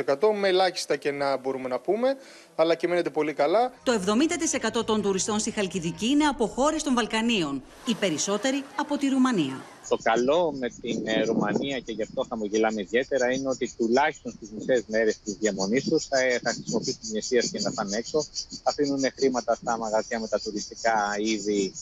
[0.08, 2.18] 100% με ελάχιστα κενά μπορούμε να πούμε.
[2.56, 3.72] αλλά και μένετε πολύ καλά.
[3.84, 4.02] Το
[4.80, 9.62] 70% των τουριστών στη Χαλκιδική είναι από χώρες των Βαλκανίων, οι περισσότεροι από τη Ρουμανία.
[9.90, 14.50] Το καλό με την ε, Ρουμανία και γι' αυτό χαμογελάμε ιδιαίτερα είναι ότι τουλάχιστον στις
[14.52, 18.26] μισές μέρες της διαμονής τους θα, ε, θα χρησιμοποιήσουν την αιστεία και να πάνε έξω.
[18.64, 21.74] Αφήνουν χρήματα στα μαγαζιά με τα τουριστικά είδη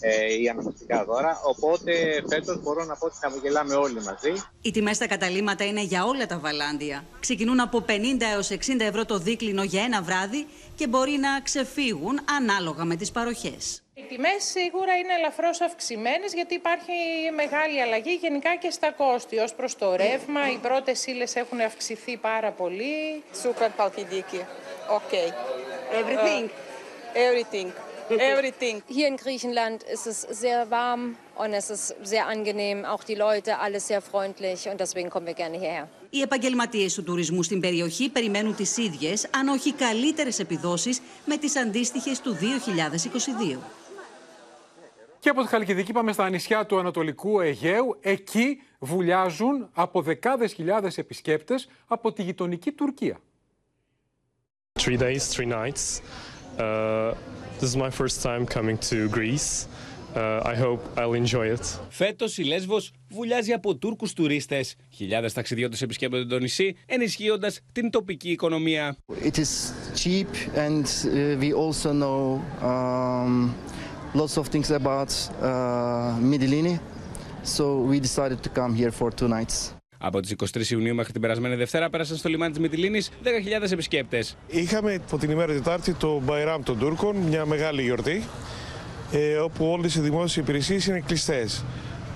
[0.00, 1.40] ε, ή αναμνηστικά δώρα.
[1.44, 1.92] Οπότε
[2.28, 4.32] φέτος μπορώ να πω ότι χαμογελάμε όλοι μαζί.
[4.62, 7.04] Οι τιμές στα καταλήμματα είναι για όλα τα βαλάντια.
[7.20, 7.90] Ξεκινούν από 50
[8.32, 10.46] έως 60 ευρώ το δίκλινο για ένα βράδυ
[10.76, 13.82] και μπορεί να ξεφύγουν ανάλογα με τις παροχές.
[13.94, 16.92] Οι τιμές σίγουρα είναι ελαφρώς αυξημένες γιατί υπάρχει
[17.34, 19.38] μεγάλη αλλαγή γενικά και στα κόστη.
[19.38, 23.22] Ω προς το ρεύμα, οι πρώτες ύλες έχουν αυξηθεί πάρα πολύ.
[23.42, 24.40] Super Palkidiki.
[24.98, 25.28] Okay.
[26.00, 26.44] Everything.
[26.44, 27.72] Uh, everything.
[28.32, 28.82] Everything.
[28.88, 32.84] Hier in Griechenland ist es sehr warm und es ist sehr angenehm.
[32.84, 35.88] Auch die Leute, alles sehr freundlich und deswegen kommen wir gerne hierher.
[36.10, 41.56] Οι επαγγελματίες του τουρισμού στην περιοχή περιμένουν τις ίδιες, αν όχι καλύτερες επιδόσεις με τις
[41.56, 43.58] αντίστοιχες του 2022.
[45.18, 47.98] Και από τη Χαλκιδική πάμε στα νησιά του Ανατολικού Αιγαίου.
[48.00, 53.20] Εκεί βουλιάζουν από δεκάδες χιλιάδες επισκέπτες από τη γειτονική Τουρκία.
[54.80, 56.00] Three days, three nights.
[56.58, 57.14] Uh,
[57.58, 59.66] this is my first time coming to Greece.
[60.14, 61.80] Uh, I hope I'll enjoy it.
[61.88, 64.74] Φέτος η Λέσβος βουλιάζει από Τούρκους τουρίστες.
[64.90, 68.96] Χιλιάδες ταξιδιώτες επισκέπτονται το νησί, ενισχύοντας την τοπική οικονομία.
[69.24, 73.54] It is cheap and uh, we also know um,
[74.14, 75.10] lots of things about
[75.42, 76.78] uh, Midilini.
[77.44, 79.74] So we decided to come here for two nights.
[80.04, 83.10] Από τις 23 Ιουνίου μέχρι την περασμένη Δευτέρα πέρασαν στο λιμάνι της Μυτιλίνης
[83.62, 84.36] 10.000 επισκέπτες.
[84.46, 88.22] Είχαμε από την ημέρα Τετάρτη το Μπαϊράμ των Τούρκων, μια μεγάλη γιορτή,
[89.12, 91.64] ε, όπου όλες οι δημόσιες υπηρεσίες είναι κλειστές.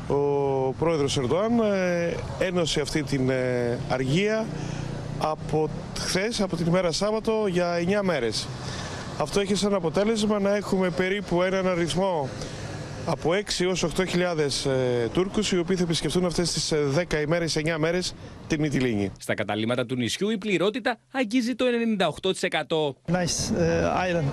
[0.08, 4.46] Ο πρόεδρος Ερντοάν ε, ένωσε αυτή την ε, αργία
[5.18, 5.68] από
[5.98, 8.48] χθες, από την ημέρα Σάββατο για 9 μέρες.
[9.18, 12.28] Αυτό έχει σαν αποτέλεσμα να έχουμε περίπου έναν αριθμό
[13.06, 16.78] από 6 έως 8.000 ε, Τούρκους οι οποίοι θα επισκεφτούν αυτές τις ε,
[17.10, 18.14] 10 ημέρες, 9 μέρες
[18.46, 19.12] την Μυτιλίνη.
[19.18, 21.64] Στα καταλήμματα του νησιού η πληρότητα αγγίζει το
[21.98, 23.12] 98%.
[23.12, 24.32] Nice uh, island.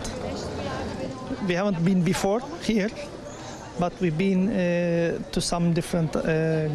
[1.48, 2.92] We haven't been before here,
[3.82, 4.56] but we've been uh,
[5.34, 6.22] to some different uh,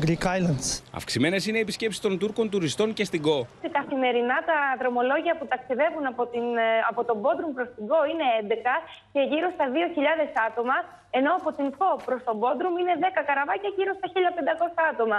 [0.05, 0.83] Greek islands.
[0.93, 3.47] Αυξημένες είναι οι επισκέψεις των Τούρκων τουριστών και στην ΚΟ.
[3.73, 8.27] Καθημερινά τα δρομολόγια που ταξιδεύουν από, την, ε, από τον Μπόντρουμ προς την ΚΟ είναι
[8.41, 8.75] 11
[9.15, 10.77] και γύρω στα 2.000 άτομα,
[11.19, 15.19] ενώ από την ΚΟ προς τον Μπόντρουμ είναι 10 καραβάκια γύρω στα 1.500 άτομα.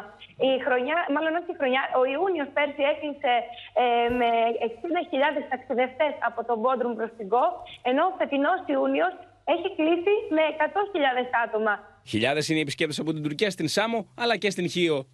[0.49, 3.33] Η χρονιά, μάλλον όχι η χρονιά, ο Ιούνιος πέρσι έκλεισε
[3.81, 3.85] ε,
[4.19, 4.29] με
[5.41, 7.45] 60.000 ταξιδευτές από τον Μπόντρουμ προς την ΚΟ,
[7.89, 9.13] ενώ ο φετινός Ιούνιος
[9.53, 12.01] έχει κλείσει με 100.000 άτομα.
[12.05, 15.07] Χιλιάδες είναι οι επισκέπτες από την Τουρκία στην Σάμο αλλά και στην Χίο.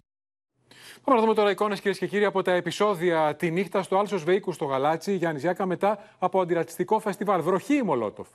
[1.04, 4.18] Πάμε να δούμε τώρα εικόνες, κυρίες και κύριοι, από τα επεισόδια τη νύχτα στο Άλσο
[4.18, 7.40] Βεϊκού στο Γαλάτσι, Γιάννης Ζιάκα, μετά από αντιρατσιστικό φεστιβάλ.
[7.40, 8.28] Βροχή η Μολότοφ.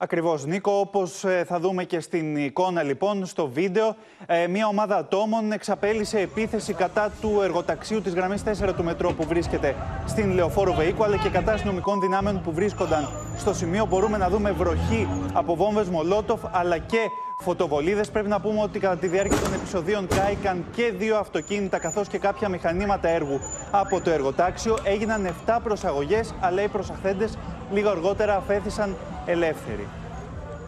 [0.00, 0.78] Ακριβώς, Νίκο.
[0.78, 3.96] Όπως θα δούμε και στην εικόνα, λοιπόν, στο βίντεο,
[4.26, 9.24] ε, μια ομάδα ατόμων εξαπέλυσε επίθεση κατά του εργοταξίου της γραμμής 4 του μετρό που
[9.24, 9.74] βρίσκεται
[10.06, 13.86] στην Λεωφόρο Βεϊκού, αλλά και κατά αστυνομικών δυνάμεων που βρίσκονταν στο σημείο.
[13.86, 16.98] Μπορούμε να δούμε βροχή από βόμβες Μολότοφ, αλλά και
[17.38, 18.10] φωτοβολίδες.
[18.10, 22.18] Πρέπει να πούμε ότι κατά τη διάρκεια των επεισοδίων κάηκαν και δύο αυτοκίνητα καθώς και
[22.18, 23.40] κάποια μηχανήματα έργου
[23.70, 24.78] από το εργοτάξιο.
[24.84, 27.38] Έγιναν 7 προσαγωγές, αλλά οι προσαχθέντες
[27.72, 28.96] λίγο αργότερα αφέθησαν
[29.26, 29.86] ελεύθεροι.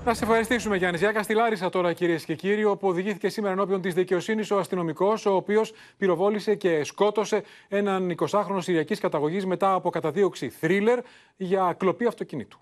[0.05, 1.23] Να σε ευχαριστήσουμε, Γιάννης Ζιάκα.
[1.23, 5.35] Στη Λάρισα τώρα, κυρίες και κύριοι, όπου οδηγήθηκε σήμερα ενώπιον της δικαιοσύνης ο αστυνομικός, ο
[5.35, 10.99] οποίος πυροβόλησε και σκότωσε έναν 20χρονο Συριακής καταγωγής μετά από καταδίωξη θρίλερ
[11.37, 12.61] για κλοπή αυτοκινήτου.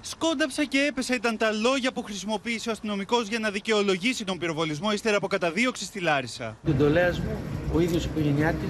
[0.00, 4.92] Σκόνταψα και έπεσα ήταν τα λόγια που χρησιμοποίησε ο αστυνομικός για να δικαιολογήσει τον πυροβολισμό
[4.92, 6.56] ύστερα από καταδίωξη στη Λάρισα.
[6.64, 8.68] Την τολέα μου, ο ίδιος η οικογένειά τη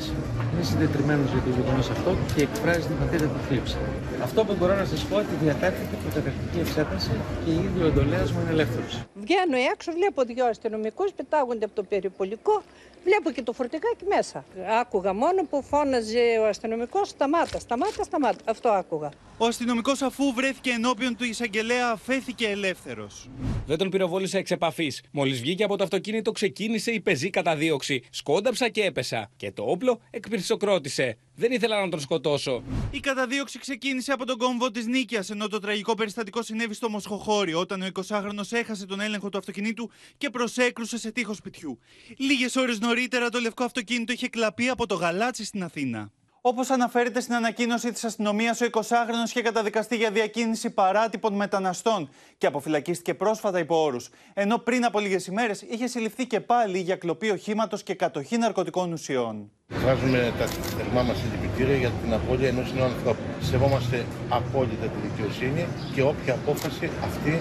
[0.53, 3.77] είναι συντετριμένος για το γεγονός αυτό και εκφράζει την πατέρα του θλίψη.
[4.23, 7.11] Αυτό που μπορώ να σας πω ότι διατάχθηκε προκαταρκτική εξέταση
[7.45, 9.01] και η ίδια ο εντολέα μου είναι ελεύθερος.
[9.15, 12.63] Βγαίνω έξω, βλέπω δύο αστυνομικούς, πετάγονται από το περιπολικό.
[13.05, 14.45] Βλέπω και το φορτηγάκι μέσα.
[14.81, 18.39] Άκουγα μόνο που φώναζε ο αστυνομικός: Σταμάτα, σταμάτα, σταμάτα.
[18.45, 19.11] Αυτό άκουγα.
[19.39, 23.31] Ο αστυνομικός, αφού βρέθηκε ενώπιον του εισαγγελέα, αφέθηκε ελεύθερος.
[23.67, 25.03] Δεν τον πυροβόλησε εξ επαφής.
[25.11, 28.03] Μόλις βγήκε από το αυτοκίνητο, ξεκίνησε η πεζή καταδίωξη.
[28.11, 29.31] Σκόνταψα και έπεσα.
[29.37, 31.19] Και το όπλο εκπυρσοκρότησε.
[31.35, 32.63] Δεν ήθελα να τον σκοτώσω.
[32.91, 37.55] Η καταδίωξη ξεκίνησε από τον κόμβο της Νίκαια, ενώ το τραγικό περιστατικό συνέβη στο Μοσχοχώρι,
[37.55, 41.79] όταν ο 20χρονο έχασε τον έλεγχο του αυτοκινήτου και προσέκρουσε σε τείχο σπιτιού.
[42.17, 46.11] Λίγες ώρες νωρίτερα το λευκό αυτοκίνητο είχε κλαπεί από το γαλάτσι στην Αθήνα.
[46.45, 52.47] Όπως αναφέρεται στην ανακοίνωση της αστυνομίας, ο 20χρονο είχε καταδικαστεί για διακίνηση παράτυπων μεταναστών και
[52.47, 54.09] αποφυλακίστηκε πρόσφατα υπό όρους.
[54.35, 58.93] Ενώ πριν από λίγες ημέρες είχε συλληφθεί και πάλι για κλοπή οχήματος και κατοχή ναρκωτικών
[58.93, 59.51] ουσιών.
[59.69, 63.23] Βάζουμε τα θερμά μας στην συλληπιτήρια για την απώλεια ενός νέου ανθρώπου.
[63.41, 67.41] Σεβόμαστε απόλυτα τη δικαιοσύνη και όποια απόφαση αυτή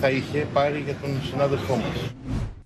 [0.00, 2.12] θα είχε πάρει για τον συνάδελφό μας.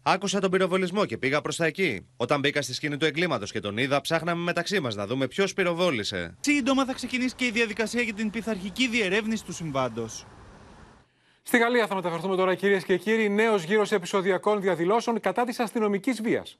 [0.09, 2.07] Άκουσα τον πυροβολισμό και πήγα προς τα εκεί.
[2.17, 5.55] Όταν μπήκα στη σκηνή του εγκλήματος και τον είδα, ψάχναμε μεταξύ μας να δούμε ποιος
[5.55, 6.37] πυροβόλησε.
[6.41, 10.27] Σύντομα θα ξεκινήσει και η διαδικασία για την πειθαρχική διερεύνηση του συμβάντος.
[11.43, 13.29] Στη Γαλλία θα μεταφερθούμε τώρα, κυρίες και κύριοι.
[13.29, 16.59] Νέος γύρος επεισοδιακών διαδηλώσεων κατά της αστυνομικής βίας.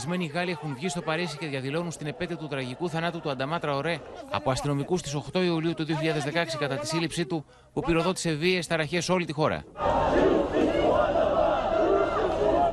[0.00, 3.74] Οργισμένοι Γάλλοι έχουν βγει στο Παρίσι και διαδηλώνουν στην επέτειο του τραγικού θανάτου του Ανταμάτρα
[3.74, 5.90] Ωρέ από αστυνομικούς στι 8 Ιουλίου του 2016
[6.58, 9.64] κατά τη σύλληψή του που πυροδότησε βίαιε ταραχές σε όλη τη χώρα.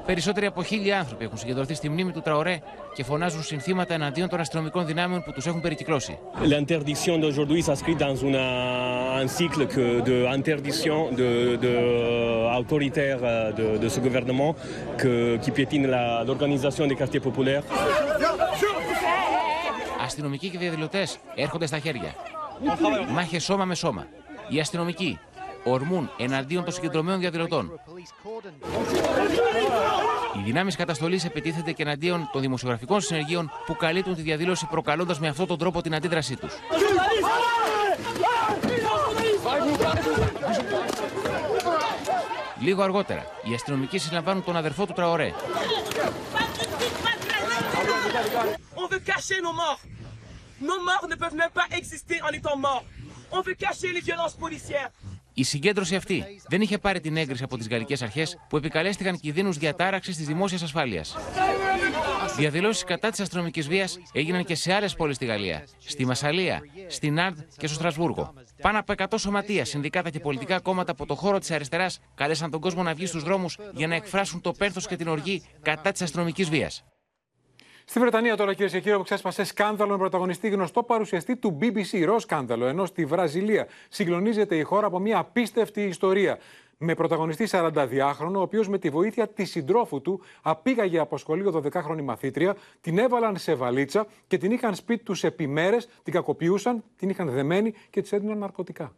[0.08, 2.60] Περισσότεροι από χίλιοι άνθρωποι έχουν συγκεντρωθεί στη μνήμη του Τραωρέ
[2.94, 6.20] και φωνάζουν συνθήματα εναντίον των αστυνομικών δυνάμεων που τους έχουν περικυκλώσει.
[6.42, 8.40] L'interdiction d'aujourd'hui s'inscrit dans une,
[9.22, 11.30] un cycle que de interdiction de,
[11.66, 11.74] de
[12.60, 13.20] autoritaire
[13.60, 14.52] de, de ce gouvernement
[15.02, 15.12] que,
[15.44, 15.86] qui piétine
[16.28, 17.64] l'organisation des quartiers populaires.
[20.04, 22.14] Αστυνομικοί και διαδηλωτές έρχονται στα χέρια.
[23.10, 24.08] Μάχε σώμα με σώμα.
[24.50, 25.20] Οι αστυνομικοί
[25.64, 27.80] ορμούν εναντίον των συγκεντρωμένων διαδηλωτών.
[30.38, 35.28] Οι δυνάμεις καταστολής επιτίθεται και εναντίον των δημοσιογραφικών συνεργείων που καλύπτουν τη διαδήλωση προκαλώντας με
[35.28, 36.54] αυτόν τον τρόπο την αντίδρασή τους.
[42.60, 45.34] Λίγο αργότερα, οι αστυνομικοί συλλαμβάνουν τον αδερφό του Τραωρέ.
[48.84, 49.82] On veut cacher nos morts.
[50.70, 52.86] Nos morts ne peuvent même pas exister en étant morts.
[53.38, 54.90] On veut cacher les violences policières.
[55.40, 59.58] Η συγκέντρωση αυτή δεν είχε πάρει την έγκριση από τις γαλλικές αρχές που επικαλέστηκαν κινδύνους
[59.58, 61.16] διατάραξης της δημόσιας ασφάλειας.
[62.38, 67.20] Διαδηλώσεις κατά της αστυνομικής βίας έγιναν και σε άλλες πόλεις στη Γαλλία, στη Μασαλία, στην
[67.20, 68.34] Άρντ και στο Στρασβούργο.
[68.62, 72.60] Πάνω από 100 σωματεία, συνδικάτα και πολιτικά κόμματα από το χώρο της αριστεράς κάλεσαν τον
[72.60, 76.02] κόσμο να βγει στους δρόμους για να εκφράσουν το πένθος και την οργή κατά της
[76.02, 76.84] αστυνομικής βίας.
[77.90, 82.04] Στη Βρετανία τώρα, κυρίες και κύριοι, όπου ξέσπασε σκάνδαλο με πρωταγωνιστή γνωστό παρουσιαστή του BBC,
[82.06, 86.38] ρο σκάνδαλο, ενώ στη Βραζιλία συγκλονίζεται η χώρα από μια απίστευτη ιστορία.
[86.78, 92.02] Με πρωταγωνιστή 42χρονο, ο οποίος με τη βοήθεια της συντρόφου του απήγαγε από σχολείο 12χρονη
[92.02, 97.10] μαθήτρια, την έβαλαν σε βαλίτσα και την είχαν σπίτι τους επί μέρες, την κακοποιούσαν, την
[97.10, 98.94] είχαν δεμένη και τη έδιναν ναρκωτικά.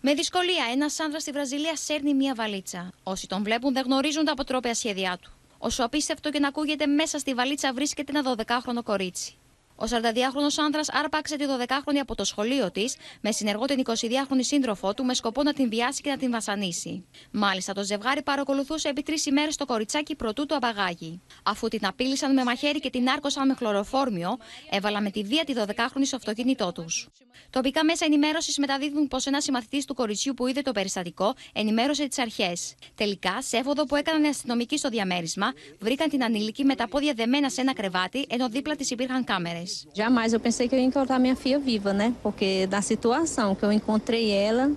[0.00, 2.92] Με δυσκολία, ένας άνδρας στη Βραζιλία σέρνει μία βαλίτσα.
[3.02, 5.30] Όσοι τον βλέπουν δεν γνωρίζουν τα αποτρόπαια σχέδιά του.
[5.62, 9.39] Όσο απίστευτο και να ακούγεται, μέσα στη βαλίτσα βρίσκεται ένα 12χρονο κορίτσι.
[9.82, 14.94] Ο 42χρονο άνδρας άρπαξε τη 12χρονη από το σχολείο της με συνεργό την 22χρονη σύντροφό
[14.94, 17.04] του με σκοπό να την βιάσει και να την βασανίσει.
[17.30, 21.22] Μάλιστα, το ζευγάρι παρακολουθούσε επί τρεις ημέρες το κοριτσάκι προτού το απαγάγει.
[21.42, 24.38] Αφού την απείλησαν με μαχαίρι και την άρκωσαν με χλωροφόρμιο,
[24.70, 27.08] έβαλα με τη βία τη 12χρονη στο αυτοκίνητό τους.
[27.50, 32.18] Τοπικά μέσα ενημέρωσης μεταδίδουν πως ένας συμμαθητής του κοριτσιού που είδε το περιστατικό ενημέρωσε τις
[32.18, 32.74] αρχές.
[32.94, 37.12] Τελικά, σε έφοδο που έκαναν οι αστυνομικοί στο διαμέρισμα, βρήκαν την ανήλικη με τα πόδια
[37.14, 39.69] δεμένα σε ένα κρεβάτι, ενώ δίπλα της υπήρχαν κάμερες.
[39.95, 42.13] Jamais eu pensei que eu ia encontrar minha filha viva, né?
[42.23, 44.71] Porque na situação que eu encontrei ela,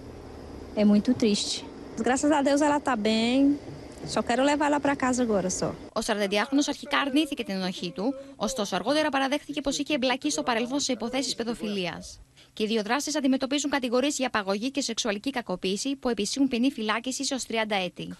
[0.76, 1.64] é muito triste.
[1.98, 3.58] Graças a Deus ela tá bem.
[4.06, 5.68] Só quero levar ela para casa agora só.
[5.68, 10.80] Ο 42χρονο αρχικά αρνήθηκε την ενοχή του, ωστόσο αργότερα παραδέχθηκε πω είχε εμπλακεί στο παρελθόν
[10.80, 12.02] σε υποθέσει παιδοφιλία.
[12.53, 17.31] Και οι δύο δράστες αντιμετωπίζουν κατηγορίες για απαγωγή και σεξουαλική κακοποίηση που επισύουν ποινή φυλάκισης
[17.31, 17.53] ως 30
[17.85, 18.15] έτη.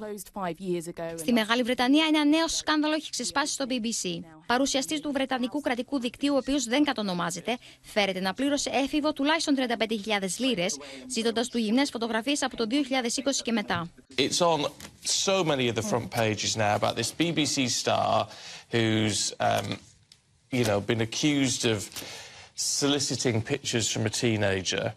[1.16, 4.20] Στη Μεγάλη Βρετανία, ένα νέο σκάνδαλο έχει ξεσπάσει στο BBC.
[4.46, 10.38] Παρουσιαστής του Βρετανικού κρατικού δικτύου, ο οποίος δεν κατονομάζεται, φέρεται να πλήρωσε έφηβο τουλάχιστον 35.000
[10.38, 10.78] λίρες,
[11.08, 13.92] ζητώντας του γυμνές φωτογραφίες από το 2020 και μετά.
[14.18, 14.66] It's on
[15.26, 18.28] so many of the front pages now about this BBC star
[18.72, 19.78] who's, um,
[20.52, 21.80] you know, been accused of
[22.56, 24.94] soliciting pictures from a teenager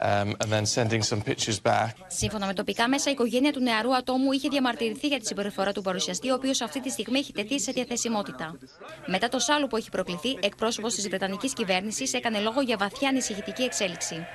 [0.00, 1.96] um, and then sending some pictures back.
[2.06, 5.82] Σύμφωνα με τοπικά μέσα, η οικογένεια του νεαρού ατόμου είχε διαμαρτυρηθεί για τη συμπεριφορά του
[5.82, 8.58] παρουσιαστή, ο οποίος αυτή τη στιγμή έχει τεθεί σε διαθεσιμότητα.
[9.06, 13.62] Μετά το σάλου που έχει προκληθεί, εκπρόσωπος της Βρετανικής κυβέρνησης έκανε λόγο για βαθιά ανησυχητική
[13.62, 14.26] εξέλιξη.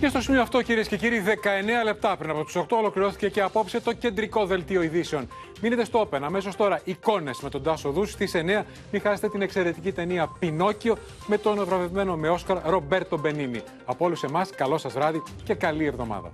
[0.00, 3.40] Και στο σημείο αυτό, κυρίες και κύριοι, 19 λεπτά πριν από του 8 ολοκληρώθηκε και
[3.40, 5.28] απόψε το κεντρικό δελτίο ειδήσεων.
[5.60, 6.18] Μείνετε στο Open.
[6.22, 8.64] Αμέσως τώρα εικόνες με τον Τάσο Δού στις 9.
[8.92, 10.96] Μην χάσετε την εξαιρετική ταινία Πινόκιο
[11.26, 13.60] με τον βραβευμένο με Όσκαρ Ρομπέρτο Μπενίνη.
[13.84, 16.32] Από όλους εμάς, καλό σας βράδυ και καλή εβδομάδα.